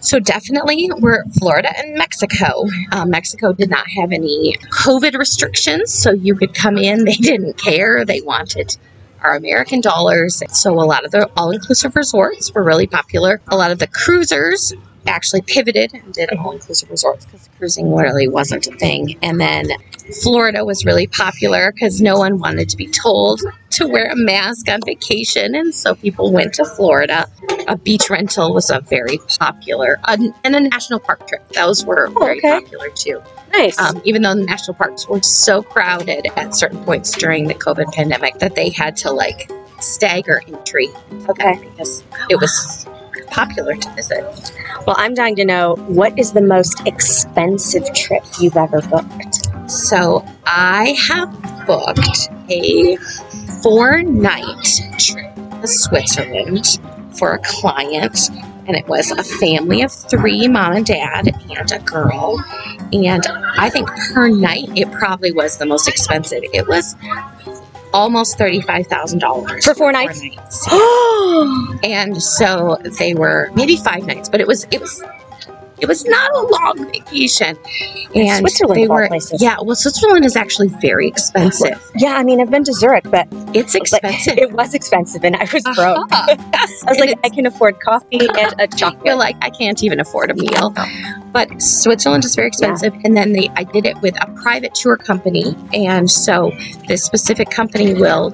So 0.00 0.18
definitely, 0.18 0.90
we're 0.98 1.24
Florida 1.38 1.68
and 1.78 1.94
Mexico. 1.94 2.64
Um, 2.92 3.10
Mexico 3.10 3.52
did 3.52 3.68
not 3.68 3.86
have 3.88 4.12
any 4.12 4.56
COVID 4.70 5.14
restrictions, 5.14 5.92
so 5.92 6.10
you 6.10 6.34
could 6.34 6.54
come 6.54 6.78
in. 6.78 7.04
They 7.04 7.14
didn't 7.14 7.58
care. 7.58 8.04
They 8.04 8.22
wanted 8.22 8.76
our 9.20 9.36
American 9.36 9.82
dollars. 9.82 10.42
So 10.50 10.72
a 10.72 10.86
lot 10.86 11.04
of 11.04 11.10
the 11.10 11.30
all-inclusive 11.36 11.94
resorts 11.94 12.52
were 12.54 12.62
really 12.62 12.86
popular. 12.86 13.42
A 13.48 13.56
lot 13.56 13.70
of 13.70 13.78
the 13.78 13.86
cruisers 13.86 14.72
actually 15.06 15.42
pivoted 15.42 15.94
and 15.94 16.12
did 16.12 16.30
all-inclusive 16.32 16.90
resorts 16.90 17.24
because 17.24 17.48
cruising 17.58 17.94
really 17.94 18.28
wasn't 18.28 18.66
a 18.66 18.72
thing. 18.72 19.16
And 19.22 19.40
then 19.40 19.66
Florida 20.22 20.64
was 20.64 20.84
really 20.84 21.06
popular 21.06 21.72
because 21.72 22.00
no 22.00 22.16
one 22.16 22.38
wanted 22.38 22.68
to 22.70 22.76
be 22.76 22.86
told 22.86 23.40
to 23.70 23.86
wear 23.86 24.10
a 24.10 24.16
mask 24.16 24.68
on 24.68 24.80
vacation, 24.84 25.54
and 25.54 25.74
so 25.74 25.94
people 25.94 26.32
went 26.32 26.54
to 26.54 26.64
Florida. 26.64 27.26
A 27.68 27.76
beach 27.76 28.10
rental 28.10 28.52
was 28.52 28.70
a 28.70 28.80
very 28.80 29.18
popular, 29.38 30.00
and 30.08 30.34
and 30.42 30.56
a 30.56 30.60
national 30.60 30.98
park 30.98 31.26
trip. 31.28 31.48
Those 31.50 31.84
were 31.84 32.10
very 32.18 32.38
okay. 32.38 32.60
popular 32.60 32.88
too. 32.90 33.22
Nice. 33.52 33.78
Um, 33.78 34.00
even 34.04 34.22
though 34.22 34.34
the 34.34 34.44
national 34.44 34.74
parks 34.74 35.08
were 35.08 35.22
so 35.22 35.62
crowded 35.62 36.26
at 36.36 36.54
certain 36.54 36.82
points 36.84 37.12
during 37.12 37.46
the 37.46 37.54
COVID 37.54 37.92
pandemic 37.92 38.38
that 38.38 38.54
they 38.54 38.70
had 38.70 38.96
to 38.98 39.12
like 39.12 39.50
stagger 39.80 40.42
entry 40.46 40.88
okay. 41.28 41.58
because 41.58 42.04
it 42.28 42.40
was 42.40 42.86
popular 43.30 43.74
to 43.76 43.90
visit. 43.94 44.52
Well, 44.86 44.96
I'm 44.98 45.14
dying 45.14 45.36
to 45.36 45.44
know 45.44 45.76
what 45.88 46.18
is 46.18 46.32
the 46.32 46.40
most 46.40 46.80
expensive 46.86 47.92
trip 47.94 48.22
you've 48.40 48.56
ever 48.56 48.80
booked? 48.82 49.70
So 49.70 50.24
I 50.46 50.96
have 51.08 51.66
booked 51.66 52.28
a 52.50 52.96
four 53.62 54.02
night 54.02 54.80
trip 54.98 55.34
to 55.60 55.66
Switzerland 55.66 56.80
for 57.18 57.34
a 57.34 57.38
client. 57.38 58.30
And 58.66 58.76
it 58.76 58.86
was 58.86 59.10
a 59.10 59.24
family 59.24 59.82
of 59.82 59.92
three 59.92 60.46
mom 60.46 60.72
and 60.72 60.86
dad 60.86 61.28
and 61.50 61.72
a 61.72 61.78
girl. 61.80 62.42
And 62.92 63.26
I 63.56 63.68
think 63.70 63.88
per 64.12 64.28
night, 64.28 64.68
it 64.76 64.90
probably 64.92 65.32
was 65.32 65.58
the 65.58 65.66
most 65.66 65.88
expensive. 65.88 66.42
It 66.52 66.68
was 66.68 66.94
almost 67.92 68.38
$35,000 68.38 69.64
For 69.64 69.74
four 69.74 69.92
nights? 69.92 70.22
nights. 70.22 70.66
Oh, 71.32 71.78
and 71.84 72.22
so 72.22 72.78
they 72.98 73.14
were 73.14 73.50
maybe 73.54 73.76
five 73.76 74.04
nights, 74.04 74.28
but 74.28 74.40
it 74.40 74.46
was 74.46 74.66
it 74.70 74.80
was 74.80 75.02
it 75.80 75.88
was 75.88 76.04
not 76.04 76.30
a 76.32 76.40
long 76.40 76.90
vacation. 76.92 77.56
And 78.14 78.38
Switzerland 78.40 78.82
they 78.82 78.88
were 78.88 79.08
places. 79.08 79.40
yeah. 79.42 79.56
Well, 79.62 79.76
Switzerland 79.76 80.24
is 80.24 80.36
actually 80.36 80.68
very 80.68 81.06
expensive. 81.08 81.80
yeah. 81.96 82.14
I 82.14 82.24
mean, 82.24 82.40
I've 82.40 82.50
been 82.50 82.64
to 82.64 82.72
Zurich, 82.72 83.04
but 83.10 83.26
It's 83.54 83.74
like, 83.74 83.82
expensive. 84.02 84.38
it 84.38 84.52
was 84.52 84.74
expensive, 84.74 85.24
and 85.24 85.36
I 85.36 85.46
was 85.52 85.62
broke. 85.74 86.12
Uh-huh. 86.12 86.36
I 86.54 86.90
was 86.90 86.98
like, 86.98 87.18
I 87.24 87.28
can 87.28 87.46
afford 87.46 87.80
coffee 87.80 88.18
and 88.20 88.54
a 88.60 88.66
chocolate. 88.68 89.02
feel 89.02 89.16
like 89.18 89.36
I 89.42 89.50
can't 89.50 89.82
even 89.82 90.00
afford 90.00 90.30
a 90.30 90.34
meal. 90.34 90.74
But 91.32 91.62
Switzerland 91.62 92.24
is 92.24 92.34
very 92.34 92.48
expensive, 92.48 92.92
and 93.04 93.16
then 93.16 93.32
they 93.32 93.48
I 93.56 93.64
did 93.64 93.86
it 93.86 94.00
with 94.02 94.16
a 94.22 94.26
private 94.42 94.74
tour 94.74 94.96
company, 94.96 95.54
and 95.72 96.10
so 96.10 96.52
this 96.88 97.04
specific 97.04 97.50
company 97.50 97.94
will 97.94 98.30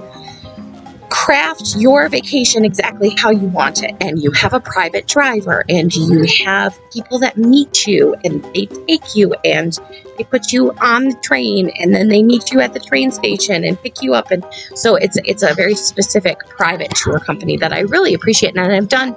craft 1.10 1.76
your 1.76 2.08
vacation 2.08 2.64
exactly 2.64 3.10
how 3.18 3.30
you 3.30 3.46
want 3.48 3.82
it. 3.82 3.94
And 4.00 4.22
you 4.22 4.30
have 4.32 4.52
a 4.52 4.60
private 4.60 5.06
driver 5.06 5.64
and 5.68 5.94
you 5.94 6.24
have 6.44 6.78
people 6.92 7.18
that 7.20 7.36
meet 7.36 7.86
you 7.86 8.14
and 8.24 8.42
they 8.54 8.66
take 8.86 9.14
you 9.14 9.34
and 9.44 9.78
they 10.18 10.24
put 10.24 10.52
you 10.52 10.72
on 10.80 11.04
the 11.04 11.16
train 11.22 11.70
and 11.78 11.94
then 11.94 12.08
they 12.08 12.22
meet 12.22 12.50
you 12.50 12.60
at 12.60 12.72
the 12.72 12.80
train 12.80 13.10
station 13.10 13.64
and 13.64 13.80
pick 13.82 14.02
you 14.02 14.14
up. 14.14 14.30
And 14.30 14.44
so 14.74 14.96
it's 14.96 15.16
it's 15.24 15.42
a 15.42 15.54
very 15.54 15.74
specific 15.74 16.38
private 16.48 16.90
tour 16.94 17.18
company 17.18 17.56
that 17.58 17.72
I 17.72 17.80
really 17.80 18.14
appreciate 18.14 18.56
and 18.56 18.72
I've 18.72 18.88
done 18.88 19.16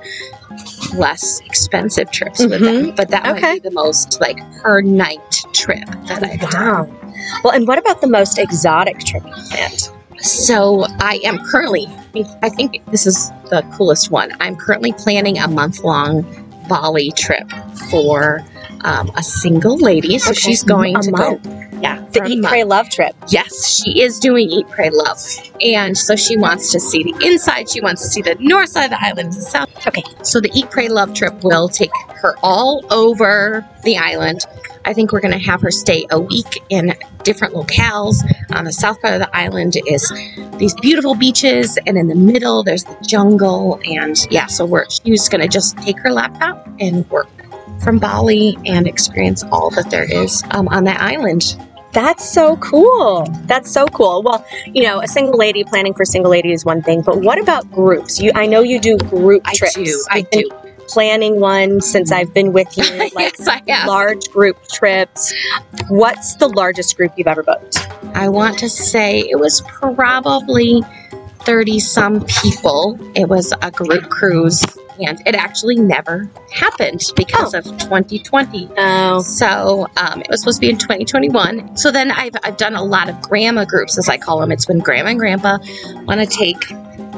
less 0.95 1.39
expensive 1.41 2.11
trips 2.11 2.39
with 2.39 2.51
them 2.51 2.61
mm-hmm. 2.61 2.95
but 2.95 3.09
that 3.09 3.25
Okay. 3.27 3.41
might 3.41 3.63
be 3.63 3.69
the 3.69 3.75
most 3.75 4.19
like 4.19 4.37
per 4.61 4.81
night 4.81 5.45
trip 5.53 5.85
that 6.07 6.23
I've 6.23 6.49
done. 6.49 6.95
Well, 7.43 7.53
and 7.53 7.67
what 7.67 7.77
about 7.77 8.01
the 8.01 8.07
most 8.07 8.37
exotic 8.39 8.99
trip 8.99 9.23
you've 9.25 9.49
planned? 9.49 9.89
So 10.21 10.85
I 10.99 11.19
am 11.23 11.39
currently, 11.45 11.87
I 12.41 12.49
think 12.49 12.83
this 12.91 13.07
is 13.07 13.29
the 13.49 13.63
coolest 13.77 14.11
one. 14.11 14.31
I'm 14.39 14.55
currently 14.55 14.93
planning 14.93 15.37
a 15.39 15.47
month 15.47 15.79
long 15.83 16.23
Bali 16.67 17.11
trip 17.11 17.49
for 17.89 18.43
um, 18.81 19.09
a 19.15 19.23
single 19.23 19.77
lady. 19.77 20.19
So 20.19 20.31
Okay. 20.31 20.39
she's 20.39 20.63
going 20.63 20.95
A 20.97 21.01
to 21.01 21.11
month. 21.11 21.43
go 21.43 21.68
Yeah, 21.81 22.05
The 22.11 22.25
Eat. 22.25 22.43
Pray, 22.43 22.63
Love 22.63 22.89
trip. 22.89 23.15
Yes, 23.27 23.67
she 23.67 24.01
is 24.01 24.19
doing 24.19 24.49
Eat, 24.49 24.67
Pray, 24.69 24.89
Love. 24.89 25.19
And 25.61 25.97
so 25.97 26.15
she 26.15 26.37
wants 26.37 26.71
to 26.71 26.79
see 26.79 27.03
the 27.03 27.15
inside. 27.25 27.69
She 27.69 27.81
wants 27.81 28.01
to 28.01 28.07
see 28.09 28.21
the 28.21 28.35
north 28.39 28.69
side 28.69 28.85
of 28.85 28.91
the 28.91 29.03
island, 29.03 29.33
the 29.33 29.41
south. 29.41 29.69
Okay. 29.87 30.03
So 30.23 30.39
the 30.39 30.51
Eat, 30.53 30.69
Pray, 30.69 30.89
Love 30.89 31.13
trip 31.13 31.43
will 31.43 31.69
take 31.69 31.91
her 32.21 32.35
all 32.43 32.85
over 32.91 33.65
the 33.83 33.97
island. 33.97 34.45
I 34.85 34.93
think 34.93 35.11
we're 35.11 35.19
going 35.19 35.33
to 35.33 35.45
have 35.45 35.61
her 35.61 35.71
stay 35.71 36.05
a 36.09 36.19
week 36.19 36.63
in 36.69 36.93
different 37.23 37.53
locales. 37.53 38.23
On 38.51 38.65
the 38.65 38.71
south 38.71 39.01
part 39.01 39.13
of 39.13 39.19
the 39.19 39.35
island 39.35 39.77
is 39.87 40.11
these 40.57 40.73
beautiful 40.75 41.15
beaches, 41.15 41.77
and 41.85 41.97
in 41.97 42.07
the 42.07 42.15
middle 42.15 42.63
there's 42.63 42.83
the 42.83 42.97
jungle. 43.05 43.79
And 43.85 44.17
yeah, 44.31 44.47
so 44.47 44.65
we're 44.65 44.89
she's 44.89 45.29
going 45.29 45.41
to 45.41 45.47
just 45.47 45.77
take 45.77 45.99
her 45.99 46.11
laptop 46.11 46.67
and 46.79 47.09
work 47.09 47.29
from 47.83 47.99
Bali 47.99 48.57
and 48.65 48.87
experience 48.87 49.43
all 49.51 49.69
that 49.71 49.89
there 49.89 50.11
is 50.11 50.43
um, 50.51 50.67
on 50.69 50.85
that 50.85 50.99
island. 50.99 51.55
That's 51.91 52.29
so 52.29 52.57
cool. 52.57 53.25
That's 53.45 53.71
so 53.71 53.87
cool. 53.87 54.21
Well, 54.21 54.45
you 54.67 54.83
know, 54.83 55.01
a 55.01 55.07
single 55.07 55.37
lady 55.37 55.63
planning 55.63 55.93
for 55.93 56.05
single 56.05 56.31
lady 56.31 56.51
is 56.51 56.63
one 56.65 56.81
thing, 56.81 57.01
but 57.01 57.21
what 57.21 57.39
about 57.39 57.69
groups? 57.71 58.19
You, 58.19 58.31
I 58.35 58.45
know 58.45 58.61
you 58.61 58.79
do 58.79 58.97
group 58.97 59.41
I 59.45 59.53
trips. 59.55 59.73
do. 59.75 60.05
I 60.09 60.21
do. 60.21 60.49
Planning 60.87 61.39
one 61.39 61.81
since 61.81 62.11
I've 62.11 62.33
been 62.33 62.51
with 62.51 62.75
you, 62.75 62.83
like 63.15 63.67
yes, 63.67 63.87
large 63.87 64.27
group 64.29 64.57
trips. 64.69 65.33
What's 65.87 66.35
the 66.35 66.47
largest 66.47 66.97
group 66.97 67.11
you've 67.15 67.27
ever 67.27 67.43
booked? 67.43 67.77
I 68.15 68.27
want 68.29 68.57
to 68.59 68.69
say 68.69 69.19
it 69.19 69.39
was 69.39 69.61
probably 69.61 70.81
30 71.41 71.79
some 71.79 72.25
people. 72.25 72.97
It 73.15 73.27
was 73.29 73.53
a 73.61 73.71
group 73.71 74.09
cruise, 74.09 74.63
and 74.99 75.21
it 75.25 75.35
actually 75.35 75.77
never 75.77 76.29
happened 76.51 77.01
because 77.15 77.53
of 77.53 77.63
2020. 77.63 78.69
Oh, 78.77 79.21
So 79.21 79.87
um, 79.97 80.21
it 80.21 80.29
was 80.29 80.41
supposed 80.41 80.57
to 80.57 80.61
be 80.61 80.69
in 80.69 80.77
2021. 80.77 81.77
So 81.77 81.91
then 81.91 82.11
I've, 82.11 82.33
I've 82.43 82.57
done 82.57 82.75
a 82.75 82.83
lot 82.83 83.09
of 83.09 83.21
grandma 83.21 83.65
groups, 83.65 83.97
as 83.97 84.09
I 84.09 84.17
call 84.17 84.39
them. 84.39 84.51
It's 84.51 84.67
when 84.67 84.79
grandma 84.79 85.11
and 85.11 85.19
grandpa 85.19 85.59
want 86.03 86.19
to 86.19 86.25
take 86.25 86.59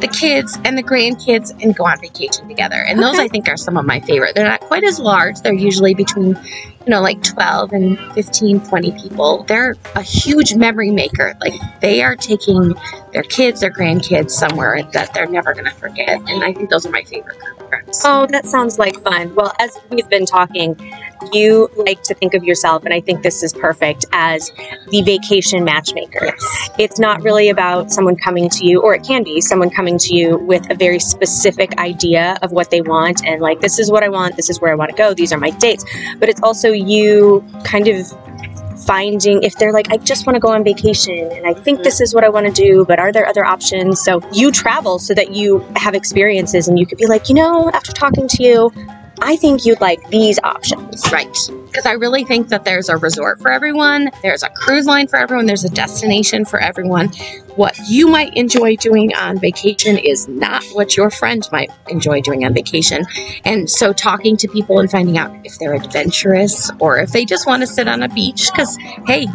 the 0.01 0.07
kids 0.07 0.57
and 0.65 0.77
the 0.77 0.83
grandkids 0.83 1.51
and 1.63 1.75
go 1.75 1.85
on 1.85 1.99
vacation 2.01 2.47
together. 2.47 2.83
And 2.87 2.99
those 2.99 3.15
Okay. 3.15 3.23
I 3.25 3.27
think 3.27 3.47
are 3.47 3.57
some 3.57 3.77
of 3.77 3.85
my 3.85 3.99
favorite. 3.99 4.35
They're 4.35 4.47
not 4.47 4.61
quite 4.61 4.83
as 4.83 4.99
large. 4.99 5.39
They're 5.41 5.53
usually 5.53 5.93
between, 5.93 6.29
you 6.29 6.87
know, 6.87 7.01
like 7.01 7.21
12 7.23 7.73
and 7.73 7.99
15, 8.13 8.61
20 8.61 8.91
people. 8.93 9.43
They're 9.43 9.75
a 9.95 10.01
huge 10.01 10.55
memory 10.55 10.91
maker. 10.91 11.35
Like 11.41 11.53
they 11.81 12.01
are 12.01 12.15
taking 12.15 12.73
their 13.13 13.23
kids, 13.23 13.61
their 13.61 13.71
grandkids 13.71 14.31
somewhere 14.31 14.81
that 14.93 15.13
they're 15.13 15.27
never 15.27 15.53
going 15.53 15.65
to 15.65 15.71
forget. 15.75 16.19
And 16.29 16.43
I 16.43 16.53
think 16.53 16.69
those 16.69 16.85
are 16.85 16.91
my 16.91 17.03
favorite 17.03 17.37
group 17.39 17.69
trips. 17.69 18.01
oh, 18.05 18.25
that 18.27 18.45
sounds 18.45 18.79
like 18.79 19.01
fun. 19.03 19.33
Well, 19.35 19.53
as 19.59 19.77
we've 19.89 20.09
been 20.09 20.25
talking, 20.25 20.75
you 21.31 21.69
like 21.75 22.01
to 22.03 22.13
think 22.13 22.33
of 22.33 22.43
yourself, 22.43 22.83
and 22.85 22.93
I 22.93 23.01
think 23.01 23.23
this 23.23 23.43
is 23.43 23.53
perfect, 23.53 24.05
as 24.11 24.51
the 24.89 25.01
vacation 25.03 25.63
matchmaker. 25.63 26.25
Yes. 26.25 26.69
It's 26.77 26.99
not 26.99 27.21
really 27.21 27.49
about 27.49 27.91
someone 27.91 28.15
coming 28.15 28.49
to 28.49 28.65
you, 28.65 28.81
or 28.81 28.95
it 28.95 29.03
can 29.03 29.23
be 29.23 29.41
someone 29.41 29.69
coming 29.69 29.97
to 29.99 30.15
you 30.15 30.37
with 30.37 30.69
a 30.69 30.75
very 30.75 30.99
specific 30.99 31.77
idea 31.79 32.37
of 32.41 32.51
what 32.51 32.71
they 32.71 32.81
want, 32.81 33.25
and 33.25 33.41
like, 33.41 33.61
this 33.61 33.79
is 33.79 33.91
what 33.91 34.03
I 34.03 34.09
want, 34.09 34.35
this 34.35 34.49
is 34.49 34.59
where 34.61 34.71
I 34.71 34.75
want 34.75 34.91
to 34.91 34.97
go, 34.97 35.13
these 35.13 35.31
are 35.31 35.37
my 35.37 35.51
dates. 35.51 35.85
But 36.19 36.29
it's 36.29 36.41
also 36.41 36.71
you 36.71 37.45
kind 37.63 37.87
of 37.87 38.07
finding 38.85 39.43
if 39.43 39.55
they're 39.57 39.71
like, 39.71 39.91
I 39.91 39.97
just 39.97 40.25
want 40.25 40.35
to 40.35 40.39
go 40.39 40.49
on 40.49 40.63
vacation 40.63 41.31
and 41.31 41.45
I 41.45 41.53
think 41.53 41.83
this 41.83 42.01
is 42.01 42.15
what 42.15 42.23
I 42.23 42.29
want 42.29 42.47
to 42.47 42.51
do, 42.51 42.83
but 42.85 42.99
are 42.99 43.11
there 43.11 43.27
other 43.27 43.45
options? 43.45 44.01
So 44.01 44.21
you 44.33 44.51
travel 44.51 44.97
so 44.97 45.13
that 45.13 45.33
you 45.33 45.59
have 45.75 45.93
experiences 45.93 46.67
and 46.67 46.79
you 46.79 46.87
could 46.87 46.97
be 46.97 47.05
like, 47.05 47.29
you 47.29 47.35
know, 47.35 47.69
after 47.69 47.91
talking 47.91 48.27
to 48.27 48.43
you, 48.43 48.71
I 49.21 49.35
think 49.35 49.65
you'd 49.65 49.79
like 49.79 50.05
these 50.09 50.39
options. 50.43 51.03
Right. 51.11 51.31
Because 51.65 51.85
I 51.85 51.93
really 51.93 52.25
think 52.25 52.49
that 52.49 52.65
there's 52.65 52.89
a 52.89 52.97
resort 52.97 53.39
for 53.39 53.51
everyone, 53.51 54.09
there's 54.23 54.43
a 54.43 54.49
cruise 54.49 54.85
line 54.87 55.07
for 55.07 55.17
everyone, 55.17 55.45
there's 55.45 55.63
a 55.63 55.69
destination 55.69 56.43
for 56.43 56.59
everyone. 56.59 57.09
What 57.55 57.77
you 57.87 58.07
might 58.07 58.35
enjoy 58.35 58.75
doing 58.75 59.13
on 59.15 59.39
vacation 59.39 59.97
is 59.97 60.27
not 60.27 60.63
what 60.73 60.97
your 60.97 61.09
friend 61.09 61.47
might 61.51 61.69
enjoy 61.87 62.21
doing 62.21 62.43
on 62.45 62.53
vacation. 62.53 63.05
And 63.45 63.69
so, 63.69 63.93
talking 63.93 64.37
to 64.37 64.47
people 64.47 64.79
and 64.79 64.89
finding 64.89 65.17
out 65.17 65.33
if 65.45 65.57
they're 65.59 65.75
adventurous 65.75 66.71
or 66.79 66.99
if 66.99 67.11
they 67.11 67.23
just 67.23 67.45
want 67.45 67.61
to 67.61 67.67
sit 67.67 67.87
on 67.87 68.01
a 68.03 68.09
beach, 68.09 68.49
because 68.51 68.77
hey, 69.05 69.27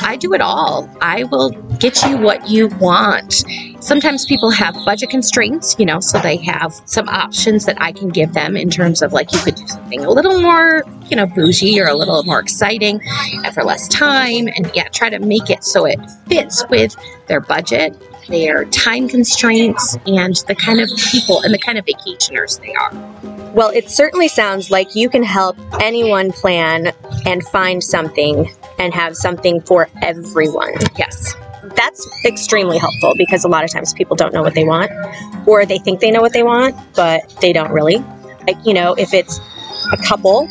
I 0.00 0.16
do 0.16 0.32
it 0.34 0.40
all. 0.40 0.88
I 1.00 1.24
will 1.24 1.50
get 1.78 2.02
you 2.04 2.16
what 2.16 2.48
you 2.48 2.68
want. 2.68 3.44
Sometimes 3.84 4.24
people 4.24 4.48
have 4.48 4.74
budget 4.86 5.10
constraints, 5.10 5.76
you 5.78 5.84
know, 5.84 6.00
so 6.00 6.18
they 6.20 6.38
have 6.38 6.72
some 6.86 7.06
options 7.06 7.66
that 7.66 7.76
I 7.82 7.92
can 7.92 8.08
give 8.08 8.32
them 8.32 8.56
in 8.56 8.70
terms 8.70 9.02
of 9.02 9.12
like 9.12 9.30
you 9.30 9.38
could 9.40 9.56
do 9.56 9.66
something 9.66 10.02
a 10.06 10.10
little 10.10 10.40
more, 10.40 10.84
you 11.10 11.16
know, 11.16 11.26
bougie 11.26 11.78
or 11.78 11.88
a 11.88 11.94
little 11.94 12.24
more 12.24 12.40
exciting 12.40 13.02
and 13.44 13.52
for 13.52 13.62
less 13.62 13.86
time. 13.88 14.48
And 14.48 14.70
yeah, 14.72 14.88
try 14.88 15.10
to 15.10 15.18
make 15.18 15.50
it 15.50 15.64
so 15.64 15.84
it 15.84 15.98
fits 16.26 16.64
with 16.70 16.96
their 17.28 17.40
budget, 17.40 17.94
their 18.26 18.64
time 18.64 19.06
constraints, 19.06 19.98
and 20.06 20.34
the 20.48 20.54
kind 20.54 20.80
of 20.80 20.88
people 21.12 21.42
and 21.42 21.52
the 21.52 21.58
kind 21.58 21.76
of 21.76 21.84
vacationers 21.84 22.58
they 22.62 22.72
are. 22.72 23.52
Well, 23.52 23.68
it 23.68 23.90
certainly 23.90 24.28
sounds 24.28 24.70
like 24.70 24.96
you 24.96 25.10
can 25.10 25.22
help 25.22 25.58
anyone 25.82 26.32
plan 26.32 26.90
and 27.26 27.46
find 27.48 27.84
something 27.84 28.50
and 28.78 28.94
have 28.94 29.14
something 29.14 29.60
for 29.60 29.90
everyone. 30.00 30.72
Yes. 30.96 31.34
That's 31.76 32.06
extremely 32.24 32.78
helpful 32.78 33.14
because 33.16 33.44
a 33.44 33.48
lot 33.48 33.64
of 33.64 33.70
times 33.70 33.94
people 33.94 34.16
don't 34.16 34.32
know 34.32 34.42
what 34.42 34.54
they 34.54 34.64
want 34.64 34.90
or 35.46 35.64
they 35.66 35.78
think 35.78 36.00
they 36.00 36.10
know 36.10 36.20
what 36.20 36.32
they 36.32 36.42
want, 36.42 36.76
but 36.94 37.34
they 37.40 37.52
don't 37.52 37.72
really. 37.72 37.98
Like, 38.46 38.56
you 38.64 38.74
know, 38.74 38.94
if 38.94 39.14
it's 39.14 39.40
a 39.92 39.96
couple, 39.96 40.48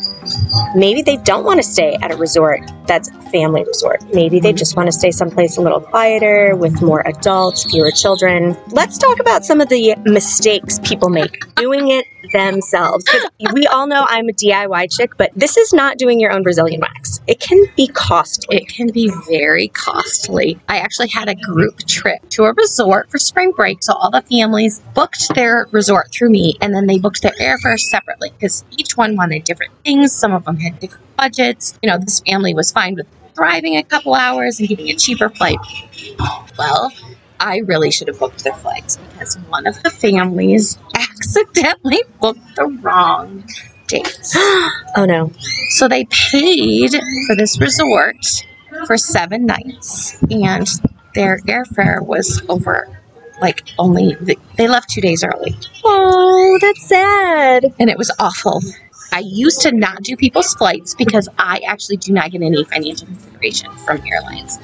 maybe 0.75 1.01
they 1.01 1.17
don't 1.17 1.43
want 1.43 1.57
to 1.59 1.63
stay 1.63 1.97
at 2.01 2.11
a 2.11 2.17
resort 2.17 2.61
that's 2.87 3.09
a 3.09 3.21
family 3.31 3.63
resort. 3.63 4.03
Maybe 4.13 4.39
they 4.39 4.53
just 4.53 4.75
want 4.75 4.87
to 4.87 4.91
stay 4.91 5.11
someplace 5.11 5.57
a 5.57 5.61
little 5.61 5.79
quieter 5.79 6.55
with 6.55 6.81
more 6.81 7.05
adults, 7.07 7.65
fewer 7.69 7.91
children. 7.91 8.57
Let's 8.69 8.97
talk 8.97 9.19
about 9.19 9.45
some 9.45 9.61
of 9.61 9.69
the 9.69 9.95
mistakes 10.05 10.79
people 10.79 11.09
make 11.09 11.43
doing 11.55 11.89
it 11.89 12.05
themselves. 12.33 13.05
we 13.53 13.65
all 13.67 13.87
know 13.87 14.05
I'm 14.07 14.27
a 14.29 14.33
DIY 14.33 14.91
chick, 14.91 15.11
but 15.17 15.31
this 15.35 15.57
is 15.57 15.73
not 15.73 15.97
doing 15.97 16.19
your 16.19 16.31
own 16.31 16.43
Brazilian 16.43 16.81
wax. 16.81 17.19
It 17.27 17.39
can 17.39 17.63
be 17.75 17.87
costly. 17.87 18.57
It 18.57 18.67
can 18.67 18.91
be 18.91 19.11
very 19.29 19.69
costly. 19.69 20.59
I 20.67 20.79
actually 20.79 21.09
had 21.09 21.29
a 21.29 21.35
group 21.35 21.79
trip 21.85 22.27
to 22.31 22.45
a 22.45 22.53
resort 22.53 23.09
for 23.09 23.17
spring 23.17 23.51
break. 23.51 23.83
So 23.83 23.93
all 23.93 24.11
the 24.11 24.21
families 24.23 24.81
booked 24.93 25.33
their 25.35 25.67
resort 25.71 26.11
through 26.11 26.29
me 26.29 26.57
and 26.61 26.73
then 26.73 26.87
they 26.87 26.97
booked 26.97 27.21
their 27.21 27.33
airfare 27.39 27.77
separately 27.77 28.31
because 28.31 28.63
each 28.77 28.97
one 28.97 29.15
wanted 29.15 29.43
different 29.43 29.73
things. 29.83 30.11
Some 30.11 30.33
of 30.33 30.42
them 30.45 30.57
had 30.57 30.79
different 30.79 31.03
budgets. 31.17 31.77
You 31.81 31.89
know, 31.89 31.97
this 31.97 32.19
family 32.21 32.53
was 32.53 32.71
fine 32.71 32.95
with 32.95 33.07
driving 33.35 33.77
a 33.77 33.83
couple 33.83 34.13
hours 34.13 34.59
and 34.59 34.67
getting 34.69 34.89
a 34.89 34.95
cheaper 34.95 35.29
flight. 35.29 35.57
Well, 36.57 36.91
I 37.39 37.57
really 37.65 37.91
should 37.91 38.07
have 38.07 38.19
booked 38.19 38.43
their 38.43 38.53
flights 38.53 38.97
because 38.97 39.35
one 39.49 39.65
of 39.67 39.81
the 39.83 39.89
families 39.89 40.77
accidentally 40.95 42.01
booked 42.21 42.55
the 42.55 42.65
wrong 42.81 43.43
dates. 43.87 44.35
Oh 44.95 45.05
no. 45.05 45.31
So 45.69 45.87
they 45.87 46.05
paid 46.05 46.91
for 47.25 47.35
this 47.35 47.59
resort 47.59 48.17
for 48.85 48.95
seven 48.95 49.47
nights, 49.47 50.21
and 50.29 50.67
their 51.15 51.39
airfare 51.47 52.05
was 52.05 52.43
over 52.47 52.87
like 53.41 53.63
only 53.79 54.15
they 54.55 54.67
left 54.67 54.89
two 54.91 55.01
days 55.01 55.23
early, 55.23 55.55
Oh, 55.83 56.57
that's 56.61 56.87
sad. 56.87 57.65
and 57.79 57.89
it 57.89 57.97
was 57.97 58.11
awful. 58.19 58.61
I 59.13 59.19
used 59.19 59.61
to 59.61 59.71
not 59.71 60.01
do 60.01 60.17
people's 60.17 60.55
flights 60.55 60.95
because 60.95 61.29
I 61.37 61.61
actually 61.67 61.97
do 61.97 62.11
not 62.13 62.31
get 62.31 62.41
any 62.41 62.63
financial 62.63 63.05
consideration 63.05 63.71
from 63.85 64.01
airlines. 64.07 64.57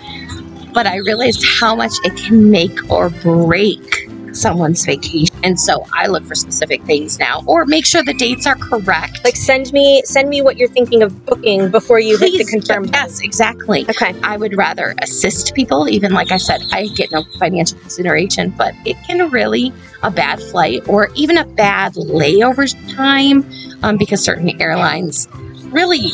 But 0.73 0.87
I 0.87 0.97
realized 0.97 1.45
how 1.59 1.75
much 1.75 1.93
it 2.03 2.17
can 2.17 2.49
make 2.49 2.91
or 2.91 3.11
break 3.11 3.98
someone's 4.33 4.85
vacation. 4.85 5.35
And 5.43 5.59
so 5.59 5.85
I 5.93 6.07
look 6.07 6.25
for 6.25 6.35
specific 6.35 6.83
things 6.83 7.17
now 7.19 7.43
or 7.47 7.65
make 7.65 7.85
sure 7.85 8.03
the 8.03 8.13
dates 8.13 8.45
are 8.45 8.55
correct. 8.55 9.19
Like 9.23 9.35
send 9.35 9.71
me 9.73 10.01
send 10.05 10.29
me 10.29 10.41
what 10.41 10.57
you're 10.57 10.69
thinking 10.69 11.01
of 11.03 11.25
booking 11.25 11.69
before 11.71 11.99
you 11.99 12.17
hit 12.17 12.37
the 12.37 12.45
confirm. 12.45 12.85
Yes, 12.85 13.21
exactly. 13.21 13.83
Okay. 13.89 14.13
I 14.23 14.37
would 14.37 14.55
rather 14.57 14.95
assist 15.01 15.53
people. 15.55 15.87
Even 15.89 16.11
like 16.13 16.31
I 16.31 16.37
said, 16.37 16.61
I 16.71 16.87
get 16.87 17.11
no 17.11 17.23
financial 17.39 17.77
consideration, 17.79 18.49
but 18.51 18.73
it 18.85 18.97
can 19.07 19.29
really 19.29 19.71
a 20.03 20.11
bad 20.11 20.41
flight 20.41 20.87
or 20.87 21.09
even 21.15 21.37
a 21.37 21.45
bad 21.45 21.93
layover 21.93 22.67
time 22.95 23.45
um, 23.83 23.97
because 23.97 24.23
certain 24.23 24.59
airlines 24.61 25.27
really, 25.71 26.11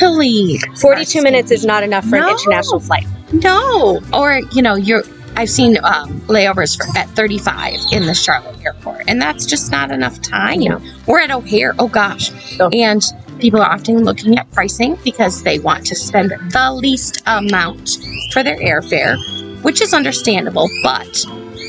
really 0.00 0.58
42 0.80 1.22
minutes 1.22 1.50
is 1.50 1.64
not 1.64 1.82
enough 1.82 2.04
for 2.04 2.16
No. 2.16 2.26
an 2.28 2.30
international 2.34 2.80
flight. 2.80 3.06
no. 3.32 4.00
Or 4.12 4.40
you 4.52 4.62
know, 4.62 4.74
you're. 4.74 5.02
I've 5.38 5.48
seen 5.48 5.76
um, 5.84 6.20
layovers 6.22 6.76
for, 6.76 6.98
at 6.98 7.08
35 7.10 7.76
in 7.92 8.06
the 8.06 8.14
Charlotte 8.14 8.60
airport, 8.64 9.04
and 9.06 9.22
that's 9.22 9.46
just 9.46 9.70
not 9.70 9.92
enough 9.92 10.20
time. 10.20 10.58
No. 10.58 10.80
Or 11.06 11.20
at 11.20 11.30
O'Hare. 11.30 11.76
Oh 11.78 11.86
gosh. 11.86 12.32
Oh. 12.58 12.68
And 12.70 13.00
people 13.38 13.60
are 13.60 13.70
often 13.70 14.02
looking 14.02 14.36
at 14.36 14.50
pricing 14.50 14.98
because 15.04 15.44
they 15.44 15.60
want 15.60 15.86
to 15.86 15.94
spend 15.94 16.30
the 16.30 16.72
least 16.72 17.22
amount 17.26 17.98
for 18.32 18.42
their 18.42 18.56
airfare, 18.56 19.16
which 19.62 19.80
is 19.80 19.94
understandable, 19.94 20.68
but 20.82 21.24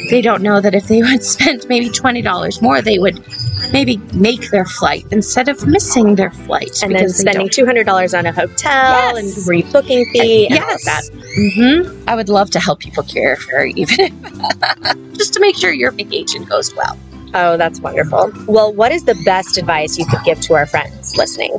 they 0.10 0.24
don't 0.24 0.42
know 0.42 0.60
that 0.60 0.74
if 0.74 0.88
they 0.88 1.02
would 1.04 1.24
spend 1.24 1.68
maybe 1.70 1.90
$20 1.90 2.62
more, 2.64 2.82
they 2.82 2.98
would 2.98 3.24
maybe 3.72 3.98
make 4.14 4.50
their 4.52 4.66
flight 4.66 5.06
instead 5.12 5.48
of 5.50 5.66
missing 5.68 6.16
their 6.16 6.32
flight. 6.32 6.82
And 6.84 6.94
then 6.96 7.10
spending 7.10 7.50
two 7.50 7.66
hundred 7.66 7.86
dollars 7.86 8.14
on 8.14 8.26
a 8.26 8.32
hotel 8.32 9.16
Yes. 9.16 9.18
and 9.38 9.46
rebooking 9.48 10.12
fee. 10.12 10.48
and 10.48 10.60
all 10.60 10.74
of 10.76 10.82
yes. 10.86 11.10
that. 11.10 11.14
hmm 11.36 12.10
I 12.10 12.16
would 12.16 12.30
love 12.30 12.50
to 12.52 12.60
help 12.60 12.80
people 12.80 13.04
care 13.04 13.36
for 13.36 13.64
even 13.66 13.96
if, 14.00 15.14
just 15.18 15.34
to 15.34 15.40
make 15.40 15.56
sure 15.56 15.72
your 15.72 15.92
vacation 15.92 16.44
goes 16.46 16.74
well. 16.76 16.98
Oh, 17.34 17.58
that's 17.58 17.80
wonderful. 17.80 18.32
Well, 18.48 18.74
what 18.74 18.92
is 18.92 19.04
the 19.04 19.14
best 19.24 19.58
advice 19.58 19.98
you 20.00 20.06
could 20.08 20.24
give 20.26 20.42
to 20.42 20.56
our 20.56 20.66
friends 20.66 21.16
listening? 21.16 21.52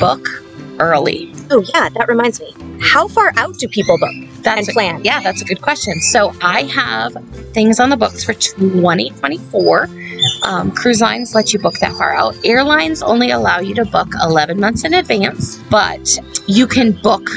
Book 0.00 0.26
early. 0.80 1.32
Oh, 1.50 1.64
yeah, 1.74 1.88
that 1.88 2.06
reminds 2.08 2.38
me. 2.40 2.54
How 2.80 3.08
far 3.08 3.32
out 3.36 3.58
do 3.58 3.66
people 3.68 3.98
book 3.98 4.12
That's 4.42 4.60
and 4.60 4.68
a- 4.68 4.72
plan? 4.72 5.00
Yeah, 5.04 5.20
that's 5.22 5.40
a 5.40 5.44
good 5.44 5.62
question. 5.62 5.98
So 6.02 6.32
I 6.42 6.62
have 6.64 7.14
things 7.52 7.80
on 7.80 7.88
the 7.90 7.96
books 7.96 8.22
for 8.22 8.34
2024. 8.34 9.88
Um, 10.48 10.72
cruise 10.72 11.02
lines 11.02 11.34
let 11.34 11.52
you 11.52 11.58
book 11.58 11.74
that 11.80 11.92
far 11.92 12.14
out. 12.14 12.34
Airlines 12.42 13.02
only 13.02 13.30
allow 13.30 13.60
you 13.60 13.74
to 13.74 13.84
book 13.84 14.08
11 14.24 14.58
months 14.58 14.82
in 14.82 14.94
advance, 14.94 15.58
but 15.70 16.18
you 16.46 16.66
can 16.66 16.92
book 16.92 17.28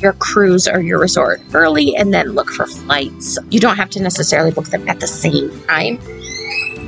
your 0.00 0.14
cruise 0.14 0.66
or 0.66 0.80
your 0.80 0.98
resort 0.98 1.42
early 1.52 1.94
and 1.94 2.14
then 2.14 2.30
look 2.30 2.48
for 2.48 2.66
flights. 2.66 3.36
You 3.50 3.60
don't 3.60 3.76
have 3.76 3.90
to 3.90 4.02
necessarily 4.02 4.50
book 4.50 4.64
them 4.68 4.88
at 4.88 4.98
the 5.00 5.06
same 5.06 5.50
time. 5.64 5.98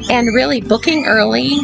And 0.09 0.35
really, 0.35 0.63
booking 0.63 1.05
early, 1.05 1.59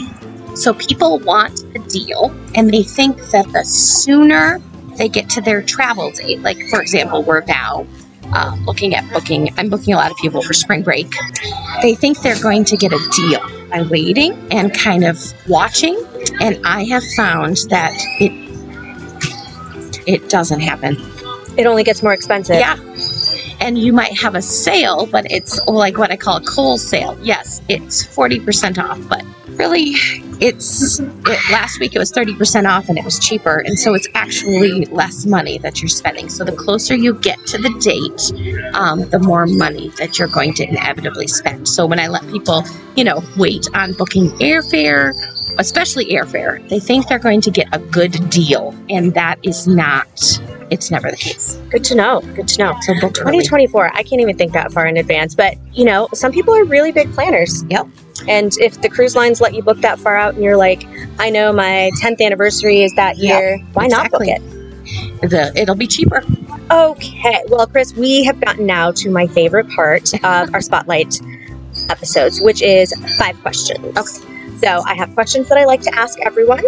so 0.54 0.74
people 0.74 1.18
want 1.20 1.64
a 1.74 1.78
deal 1.78 2.36
and 2.54 2.68
they 2.68 2.82
think 2.82 3.16
that 3.30 3.50
the 3.52 3.64
sooner 3.64 4.60
they 4.96 5.08
get 5.08 5.30
to 5.30 5.40
their 5.40 5.62
travel 5.62 6.10
date, 6.10 6.42
like 6.42 6.58
for 6.68 6.82
example, 6.82 7.22
we're 7.22 7.46
now 7.46 7.86
uh, 8.34 8.54
looking 8.66 8.94
at 8.94 9.10
booking, 9.10 9.54
I'm 9.56 9.70
booking 9.70 9.94
a 9.94 9.96
lot 9.96 10.10
of 10.10 10.18
people 10.18 10.42
for 10.42 10.52
spring 10.52 10.82
break. 10.82 11.10
They 11.80 11.94
think 11.94 12.20
they're 12.20 12.42
going 12.42 12.66
to 12.66 12.76
get 12.76 12.92
a 12.92 12.98
deal 13.16 13.61
by 13.72 13.82
waiting 13.82 14.32
and 14.52 14.72
kind 14.74 15.04
of 15.04 15.18
watching. 15.48 15.96
And 16.40 16.60
I 16.64 16.84
have 16.84 17.02
found 17.16 17.56
that 17.70 17.92
it 18.20 18.32
it 20.06 20.28
doesn't 20.28 20.60
happen. 20.60 20.96
It 21.56 21.66
only 21.66 21.84
gets 21.84 22.02
more 22.02 22.12
expensive. 22.12 22.56
Yeah. 22.56 22.76
And 23.60 23.78
you 23.78 23.92
might 23.92 24.18
have 24.18 24.34
a 24.34 24.42
sale, 24.42 25.06
but 25.06 25.30
it's 25.30 25.64
like 25.66 25.96
what 25.96 26.10
I 26.10 26.16
call 26.16 26.38
a 26.38 26.44
coal 26.44 26.76
sale. 26.78 27.16
Yes, 27.22 27.62
it's 27.68 28.04
40% 28.04 28.78
off, 28.78 28.98
but 29.08 29.24
really 29.50 29.94
it's 30.42 30.98
it, 30.98 31.38
last 31.50 31.78
week 31.78 31.94
it 31.94 31.98
was 31.98 32.10
30% 32.12 32.68
off 32.68 32.88
and 32.88 32.98
it 32.98 33.04
was 33.04 33.18
cheaper 33.18 33.58
and 33.58 33.78
so 33.78 33.94
it's 33.94 34.08
actually 34.14 34.84
less 34.86 35.24
money 35.24 35.58
that 35.58 35.80
you're 35.80 35.88
spending 35.88 36.28
so 36.28 36.44
the 36.44 36.52
closer 36.52 36.96
you 36.96 37.14
get 37.20 37.38
to 37.46 37.58
the 37.58 37.70
date 37.80 38.74
um, 38.74 39.08
the 39.10 39.20
more 39.20 39.46
money 39.46 39.88
that 39.98 40.18
you're 40.18 40.28
going 40.28 40.52
to 40.52 40.68
inevitably 40.68 41.28
spend 41.28 41.68
so 41.68 41.86
when 41.86 42.00
i 42.00 42.08
let 42.08 42.26
people 42.28 42.64
you 42.96 43.04
know 43.04 43.22
wait 43.36 43.68
on 43.74 43.92
booking 43.92 44.30
airfare 44.40 45.12
especially 45.58 46.06
airfare 46.06 46.66
they 46.68 46.80
think 46.80 47.06
they're 47.08 47.18
going 47.18 47.40
to 47.40 47.50
get 47.50 47.68
a 47.72 47.78
good 47.78 48.28
deal 48.28 48.74
and 48.90 49.14
that 49.14 49.38
is 49.44 49.68
not 49.68 50.40
it's 50.70 50.90
never 50.90 51.10
the 51.10 51.16
case 51.16 51.62
Good 51.72 51.84
to 51.84 51.94
know. 51.94 52.20
Good 52.34 52.48
to 52.48 52.58
know. 52.58 52.76
so 52.82 52.92
2024, 52.92 53.94
I 53.94 54.02
can't 54.02 54.20
even 54.20 54.36
think 54.36 54.52
that 54.52 54.72
far 54.72 54.86
in 54.86 54.98
advance, 54.98 55.34
but 55.34 55.56
you 55.72 55.86
know, 55.86 56.06
some 56.12 56.30
people 56.30 56.54
are 56.54 56.64
really 56.64 56.92
big 56.92 57.10
planners. 57.14 57.64
Yep. 57.70 57.86
And 58.28 58.52
if 58.58 58.80
the 58.80 58.88
cruise 58.88 59.16
lines 59.16 59.40
let 59.40 59.54
you 59.54 59.62
book 59.62 59.78
that 59.78 59.98
far 59.98 60.16
out 60.16 60.34
and 60.34 60.42
you're 60.42 60.56
like, 60.56 60.84
I 61.18 61.30
know 61.30 61.52
my 61.52 61.90
10th 62.00 62.20
anniversary 62.20 62.82
is 62.82 62.92
that 62.94 63.18
year, 63.18 63.58
why 63.72 63.86
not 63.86 64.10
book 64.10 64.22
it? 64.24 64.42
the, 65.22 65.52
it'll 65.54 65.76
be 65.76 65.86
cheaper 65.86 66.22
Okay. 66.72 67.42
Well, 67.48 67.66
Kris, 67.66 67.92
we 67.94 68.24
have 68.24 68.40
gotten 68.40 68.64
now 68.64 68.92
to 68.92 69.10
my 69.10 69.26
favorite 69.26 69.68
part 69.70 70.12
of 70.24 70.54
our 70.54 70.62
spotlight 70.62 71.20
episodes, 71.90 72.40
which 72.40 72.62
is 72.62 72.94
five 73.18 73.38
questions. 73.42 73.96
Okay. 73.96 74.56
So 74.56 74.82
I 74.86 74.94
have 74.94 75.12
questions 75.12 75.50
that 75.50 75.58
I 75.58 75.64
like 75.64 75.82
to 75.82 75.94
ask 75.94 76.18
everyone. 76.20 76.64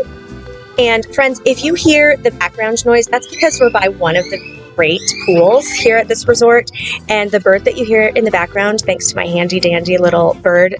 And 0.78 1.06
friends, 1.14 1.40
if 1.46 1.64
you 1.64 1.72
hear 1.72 2.18
the 2.18 2.32
background 2.32 2.84
noise, 2.84 3.06
that's 3.06 3.28
because 3.28 3.58
we're 3.58 3.70
by 3.70 3.88
one 3.88 4.16
of 4.16 4.24
the 4.24 4.38
great 4.74 5.02
pools 5.26 5.68
here 5.68 5.96
at 5.96 6.08
this 6.08 6.26
resort. 6.26 6.70
And 7.08 7.30
the 7.30 7.40
bird 7.40 7.64
that 7.64 7.76
you 7.76 7.84
hear 7.84 8.08
in 8.08 8.24
the 8.24 8.30
background, 8.30 8.80
thanks 8.80 9.08
to 9.10 9.16
my 9.16 9.26
handy 9.26 9.60
dandy 9.60 9.98
little 9.98 10.34
bird 10.34 10.76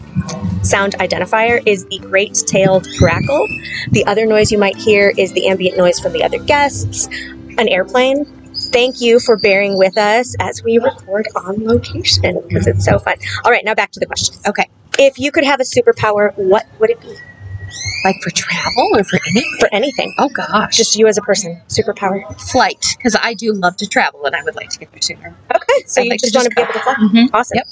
sound 0.62 0.94
identifier, 0.98 1.62
is 1.66 1.84
the 1.86 1.98
great 1.98 2.34
tailed 2.46 2.86
grackle. 2.98 3.46
The 3.90 4.04
other 4.06 4.26
noise 4.26 4.50
you 4.52 4.58
might 4.58 4.76
hear 4.76 5.12
is 5.16 5.32
the 5.32 5.48
ambient 5.48 5.76
noise 5.76 6.00
from 6.00 6.12
the 6.12 6.22
other 6.22 6.38
guests, 6.38 7.06
an 7.58 7.68
airplane. 7.68 8.24
Thank 8.72 9.00
you 9.00 9.20
for 9.20 9.36
bearing 9.36 9.76
with 9.76 9.96
us 9.98 10.34
as 10.40 10.62
we 10.62 10.78
record 10.78 11.28
on 11.36 11.64
location 11.64 12.40
because 12.46 12.66
it's 12.66 12.84
so 12.84 12.98
fun. 12.98 13.16
All 13.44 13.50
right, 13.50 13.64
now 13.64 13.74
back 13.74 13.90
to 13.92 14.00
the 14.00 14.06
question. 14.06 14.36
Okay. 14.46 14.68
If 14.98 15.18
you 15.18 15.32
could 15.32 15.44
have 15.44 15.60
a 15.60 15.64
superpower, 15.64 16.36
what 16.36 16.66
would 16.78 16.90
it 16.90 17.00
be 17.00 17.16
like 18.04 18.16
for 18.22 18.30
travel 18.30 18.90
or 18.94 19.04
for 19.04 19.18
any 19.28 19.42
for 19.60 19.68
anything? 19.72 20.14
oh 20.18 20.28
gosh 20.28 20.76
Just 20.76 20.96
you 20.96 21.06
as 21.06 21.18
a 21.18 21.22
person, 21.22 21.60
superpower. 21.68 22.22
flight 22.50 22.84
because 22.96 23.16
i 23.22 23.34
do 23.34 23.52
love 23.52 23.76
to 23.78 23.86
travel 23.86 24.24
and 24.26 24.34
i 24.36 24.42
would 24.42 24.54
like 24.56 24.68
to 24.70 24.78
get 24.78 24.90
there 24.92 25.00
sooner 25.02 25.34
Okay, 25.54 25.84
so 25.86 26.00
I'd 26.00 26.04
you 26.04 26.10
like 26.10 26.20
just 26.20 26.34
want 26.34 26.48
to 26.48 26.54
be 26.54 26.62
able 26.62 26.72
to 26.72 26.80
fly. 26.80 26.94
mm-hmm. 26.94 27.34
Awesome. 27.34 27.56
Yep. 27.56 27.66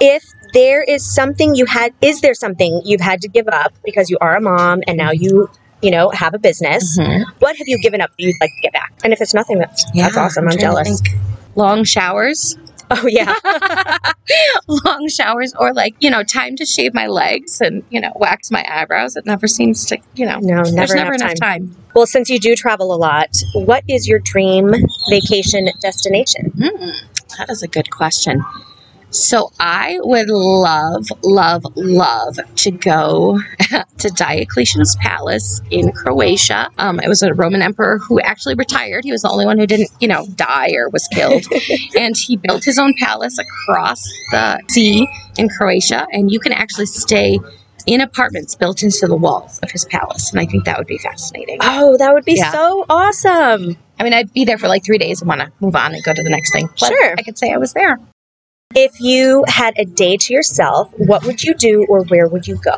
If 0.00 0.24
there 0.52 0.82
is 0.82 1.04
something 1.14 1.54
you 1.54 1.66
had, 1.66 1.92
is 2.00 2.20
there 2.20 2.34
something 2.34 2.82
you've 2.84 3.00
had 3.00 3.20
to 3.22 3.28
give 3.28 3.48
up 3.48 3.72
because 3.84 4.08
you 4.10 4.18
are 4.20 4.36
a 4.36 4.40
mom 4.40 4.82
and 4.86 4.96
now 4.96 5.10
you, 5.10 5.50
you 5.82 5.90
know, 5.90 6.10
have 6.10 6.34
a 6.34 6.38
business? 6.38 6.98
What 7.38 7.56
have 7.56 7.66
you 7.66 7.78
given 7.80 8.00
up 8.00 8.10
that 8.10 8.22
you'd 8.22 8.36
like 8.40 8.50
to 8.56 8.60
get 8.62 8.72
back? 8.72 8.92
And 9.04 9.12
if 9.12 9.20
it's 9.20 9.34
nothing, 9.34 9.58
that's 9.58 9.84
that's 9.92 10.16
awesome. 10.16 10.48
I'm, 10.48 10.58
jealous. 10.58 11.02
long 11.56 11.82
showers 11.84 12.56
Oh 12.90 13.06
yeah, 13.06 13.34
long 14.68 15.08
showers 15.08 15.54
or 15.58 15.72
like 15.74 15.96
you 16.00 16.10
know 16.10 16.22
time 16.22 16.56
to 16.56 16.66
shave 16.66 16.94
my 16.94 17.06
legs 17.06 17.60
and 17.60 17.84
you 17.90 18.00
know 18.00 18.12
wax 18.16 18.50
my 18.50 18.64
eyebrows 18.68 19.16
it 19.16 19.26
never 19.26 19.48
seems 19.48 19.86
to 19.86 19.98
you 20.14 20.26
know 20.26 20.38
no, 20.40 20.56
there's 20.56 20.72
never, 20.72 20.94
never 20.94 21.14
enough 21.14 21.22
enough 21.22 21.38
time. 21.40 21.68
time, 21.68 21.76
Well, 21.94 22.06
since 22.06 22.30
you 22.30 22.38
do 22.38 22.54
travel 22.54 22.94
a 22.94 22.96
lot, 22.96 23.36
what 23.54 23.82
is 23.88 24.06
your 24.06 24.20
dream 24.20 24.72
vacation 25.10 25.68
destination? 25.80 26.52
Hmm, 26.56 26.90
that 27.38 27.46
is 27.48 27.62
a 27.62 27.68
good 27.68 27.90
question 27.90 28.42
so 29.10 29.50
i 29.60 29.96
would 30.02 30.28
love 30.28 31.06
love 31.22 31.64
love 31.76 32.36
to 32.56 32.70
go 32.70 33.38
to 33.98 34.08
diocletian's 34.10 34.96
palace 34.96 35.60
in 35.70 35.92
croatia 35.92 36.68
um, 36.78 36.98
it 37.00 37.08
was 37.08 37.22
a 37.22 37.32
roman 37.34 37.62
emperor 37.62 37.98
who 37.98 38.20
actually 38.20 38.54
retired 38.54 39.04
he 39.04 39.12
was 39.12 39.22
the 39.22 39.30
only 39.30 39.46
one 39.46 39.58
who 39.58 39.66
didn't 39.66 39.88
you 40.00 40.08
know 40.08 40.26
die 40.34 40.70
or 40.74 40.88
was 40.90 41.06
killed 41.08 41.44
and 41.98 42.16
he 42.16 42.36
built 42.36 42.64
his 42.64 42.78
own 42.78 42.92
palace 42.98 43.38
across 43.38 44.02
the 44.32 44.60
sea 44.68 45.08
in 45.38 45.48
Croatia, 45.48 46.06
and 46.12 46.30
you 46.32 46.40
can 46.40 46.52
actually 46.52 46.86
stay 46.86 47.38
in 47.86 48.00
apartments 48.00 48.54
built 48.54 48.82
into 48.82 49.06
the 49.06 49.14
walls 49.14 49.58
of 49.62 49.70
his 49.70 49.84
palace, 49.84 50.30
and 50.30 50.40
I 50.40 50.46
think 50.46 50.64
that 50.64 50.78
would 50.78 50.86
be 50.86 50.98
fascinating. 50.98 51.58
Oh, 51.60 51.96
that 51.98 52.12
would 52.14 52.24
be 52.24 52.34
Yeah. 52.36 52.52
so 52.52 52.84
awesome. 52.88 53.76
I 54.00 54.02
mean, 54.02 54.12
I'd 54.14 54.32
be 54.32 54.44
there 54.44 54.58
for 54.58 54.66
like 54.68 54.84
three 54.84 54.98
days 54.98 55.20
and 55.20 55.28
want 55.28 55.42
to 55.42 55.52
move 55.60 55.76
on 55.76 55.94
and 55.94 56.02
go 56.02 56.12
to 56.14 56.22
the 56.22 56.30
next 56.30 56.52
thing. 56.52 56.68
But 56.80 56.88
Sure. 56.88 57.14
I 57.18 57.22
could 57.22 57.38
say 57.38 57.52
I 57.52 57.58
was 57.58 57.72
there. 57.74 57.98
If 58.74 59.00
you 59.00 59.44
had 59.46 59.74
a 59.78 59.84
day 59.84 60.16
to 60.16 60.34
yourself, 60.34 60.92
what 60.98 61.24
would 61.24 61.42
you 61.44 61.54
do 61.54 61.86
or 61.88 62.02
where 62.04 62.26
would 62.26 62.48
you 62.48 62.56
go? 62.56 62.76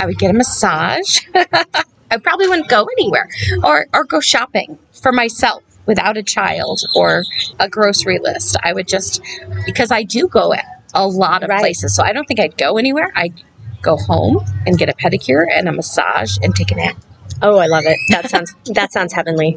I 0.00 0.06
would 0.06 0.18
get 0.18 0.30
a 0.30 0.34
massage. 0.34 1.20
I 1.34 2.18
probably 2.18 2.48
wouldn't 2.48 2.68
go 2.68 2.86
anywhere, 2.98 3.28
or 3.62 3.86
or 3.94 4.04
go 4.04 4.18
shopping 4.18 4.78
for 5.00 5.12
myself 5.12 5.62
without 5.86 6.16
a 6.16 6.24
child 6.24 6.80
or 6.96 7.22
a 7.60 7.68
grocery 7.68 8.18
list. 8.18 8.56
I 8.64 8.72
would 8.72 8.88
just 8.88 9.22
because 9.64 9.92
I 9.92 10.02
do 10.02 10.26
go 10.26 10.52
a 10.92 11.06
lot 11.06 11.44
of 11.44 11.50
Right. 11.50 11.60
places, 11.60 11.94
so 11.94 12.02
I 12.02 12.12
don't 12.12 12.26
think 12.26 12.40
I'd 12.40 12.58
go 12.58 12.78
anywhere. 12.78 13.12
I'd 13.14 13.44
go 13.80 13.96
home 13.96 14.44
and 14.66 14.76
get 14.76 14.88
a 14.88 14.92
pedicure 14.92 15.46
and 15.50 15.68
a 15.68 15.72
massage 15.72 16.36
and 16.42 16.54
take 16.54 16.72
a 16.72 16.74
nap. 16.74 16.96
Oh, 17.42 17.58
I 17.58 17.68
love 17.68 17.84
it. 17.86 17.96
That 18.08 18.28
sounds 18.28 18.54
that 18.74 18.92
sounds 18.92 19.12
heavenly. 19.12 19.56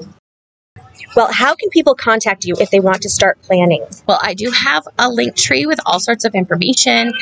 Well, 1.16 1.32
how 1.32 1.56
can 1.56 1.70
people 1.70 1.96
contact 1.96 2.46
you 2.46 2.56
if 2.60 2.72
they 2.72 2.80
want 2.80 3.02
to 3.04 3.10
start 3.10 3.42
planning? 3.44 3.86
Well, 4.08 4.20
I 4.22 4.34
do 4.34 4.50
have 4.52 4.84
a 4.98 5.10
link 5.10 5.36
tree 5.36 5.66
with 5.66 5.80
all 5.86 6.00
sorts 6.00 6.26
of 6.26 6.34
information. 6.34 7.14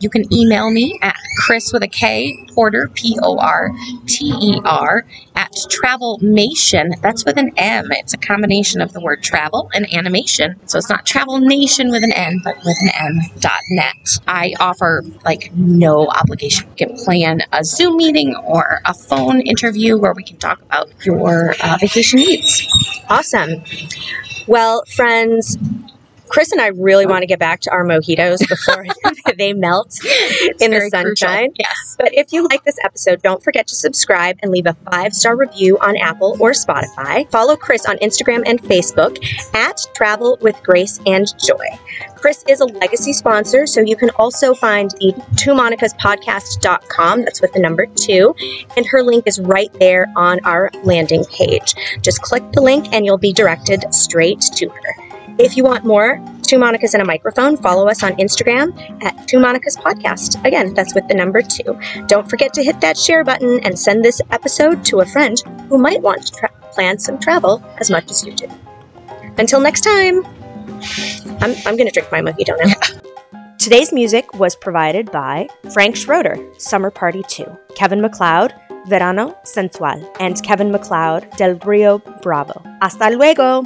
You 0.00 0.10
can 0.10 0.32
email 0.32 0.70
me 0.70 0.98
at 1.02 1.16
Kris 1.38 1.72
with 1.72 1.82
a 1.82 1.88
K, 1.88 2.36
Porter, 2.54 2.90
P 2.94 3.18
O 3.22 3.38
R 3.38 3.70
T 4.06 4.32
E 4.40 4.60
R, 4.64 5.04
at 5.36 5.52
Travelmation. 5.70 7.00
That's 7.00 7.24
with 7.24 7.36
an 7.36 7.52
M. 7.56 7.88
It's 7.92 8.14
a 8.14 8.18
combination 8.18 8.80
of 8.80 8.92
the 8.92 9.00
word 9.00 9.22
travel 9.22 9.70
and 9.74 9.92
animation. 9.94 10.56
So 10.66 10.78
it's 10.78 10.90
not 10.90 11.06
Travel 11.06 11.38
Nation 11.38 11.90
with 11.90 12.02
an 12.02 12.12
N, 12.12 12.40
but 12.42 12.56
with 12.64 12.76
an 12.80 12.90
M 12.98 13.20
dot 13.38 13.60
net. 13.70 14.18
I 14.26 14.54
offer 14.58 15.02
like 15.24 15.50
no 15.54 16.08
obligation. 16.08 16.68
You 16.78 16.86
can 16.86 16.96
plan 16.96 17.40
a 17.52 17.64
Zoom 17.64 17.96
meeting 17.96 18.34
or 18.36 18.80
a 18.84 18.94
phone 18.94 19.40
interview 19.42 19.98
where 19.98 20.14
we 20.14 20.24
can 20.24 20.38
talk 20.38 20.60
about 20.62 20.88
your 21.04 21.54
uh, 21.62 21.76
vacation 21.80 22.18
needs. 22.18 22.66
Awesome. 23.08 23.62
Well, 24.46 24.84
friends, 24.94 25.58
Kris 26.28 26.52
and 26.52 26.60
I 26.60 26.68
really 26.68 27.06
want 27.06 27.22
to 27.22 27.26
get 27.26 27.38
back 27.38 27.60
to 27.60 27.70
our 27.70 27.84
mojitos 27.84 28.38
before 28.48 28.86
they 29.36 29.52
melt 29.52 29.98
in 30.60 30.70
the 30.70 30.88
sunshine. 30.90 31.52
Yes. 31.58 31.96
But 31.98 32.12
if 32.12 32.32
you 32.32 32.44
like 32.44 32.64
this 32.64 32.78
episode, 32.84 33.22
don't 33.22 33.42
forget 33.42 33.66
to 33.68 33.74
subscribe 33.74 34.38
and 34.42 34.50
leave 34.50 34.66
a 34.66 34.74
five 34.90 35.14
star 35.14 35.36
review 35.36 35.78
on 35.78 35.96
Apple 35.96 36.36
or 36.40 36.50
Spotify. 36.50 37.30
Follow 37.30 37.56
Kris 37.56 37.86
on 37.86 37.96
Instagram 37.98 38.42
and 38.46 38.62
Facebook 38.62 39.24
at 39.54 39.78
Travel 39.94 40.38
with 40.40 40.56
Grace 40.62 41.00
and 41.06 41.26
Joy. 41.38 41.66
Kris 42.16 42.44
is 42.48 42.60
a 42.60 42.64
legacy 42.64 43.12
sponsor, 43.12 43.66
so 43.66 43.80
you 43.80 43.96
can 43.96 44.10
also 44.10 44.54
find 44.54 44.90
the 44.92 45.12
Two 45.36 45.52
Monicas 45.52 45.96
podcast.com. 45.98 47.22
That's 47.22 47.40
with 47.40 47.52
the 47.52 47.60
number 47.60 47.86
two. 47.86 48.34
And 48.76 48.84
her 48.86 49.02
link 49.02 49.26
is 49.26 49.40
right 49.40 49.72
there 49.74 50.12
on 50.16 50.40
our 50.44 50.70
landing 50.82 51.24
page. 51.26 51.74
Just 52.02 52.22
click 52.22 52.42
the 52.52 52.62
link 52.62 52.92
and 52.92 53.04
you'll 53.04 53.18
be 53.18 53.32
directed 53.32 53.84
straight 53.94 54.40
to 54.40 54.68
her. 54.68 55.05
If 55.38 55.56
you 55.56 55.64
want 55.64 55.84
more 55.84 56.24
Two 56.42 56.56
Monicas 56.56 56.94
and 56.94 57.02
a 57.02 57.04
Microphone, 57.04 57.56
follow 57.56 57.88
us 57.88 58.02
on 58.02 58.12
Instagram 58.12 58.72
at 59.02 59.28
Two 59.28 59.38
Monicas 59.38 59.76
Podcast. 59.76 60.42
Again, 60.44 60.72
that's 60.74 60.94
with 60.94 61.06
the 61.08 61.14
number 61.14 61.42
two. 61.42 61.78
Don't 62.06 62.30
forget 62.30 62.54
to 62.54 62.62
hit 62.62 62.80
that 62.80 62.96
share 62.96 63.24
button 63.24 63.60
and 63.64 63.78
send 63.78 64.04
this 64.04 64.20
episode 64.30 64.84
to 64.86 65.00
a 65.00 65.06
friend 65.06 65.36
who 65.68 65.76
might 65.76 66.00
want 66.00 66.26
to 66.26 66.32
tra- 66.32 66.52
plan 66.72 66.98
some 66.98 67.18
travel 67.18 67.62
as 67.80 67.90
much 67.90 68.10
as 68.10 68.24
you 68.24 68.32
do. 68.32 68.48
Until 69.36 69.60
next 69.60 69.82
time, 69.82 70.24
I'm, 71.42 71.54
I'm 71.66 71.76
going 71.76 71.88
to 71.88 71.90
drink 71.90 72.10
my 72.10 72.20
mojito 72.22 72.56
now. 72.64 73.50
Today's 73.58 73.92
music 73.92 74.32
was 74.34 74.54
provided 74.54 75.10
by 75.10 75.48
Frank 75.72 75.96
Schroeder, 75.96 76.38
Summer 76.58 76.90
Party 76.90 77.24
2, 77.28 77.44
Kevin 77.74 78.00
MacLeod, 78.00 78.54
Verano 78.86 79.36
Sensual, 79.42 80.08
and 80.20 80.40
Kevin 80.44 80.70
MacLeod, 80.70 81.28
Del 81.36 81.56
Rio 81.56 81.98
Bravo. 82.22 82.62
Hasta 82.80 83.10
luego! 83.10 83.64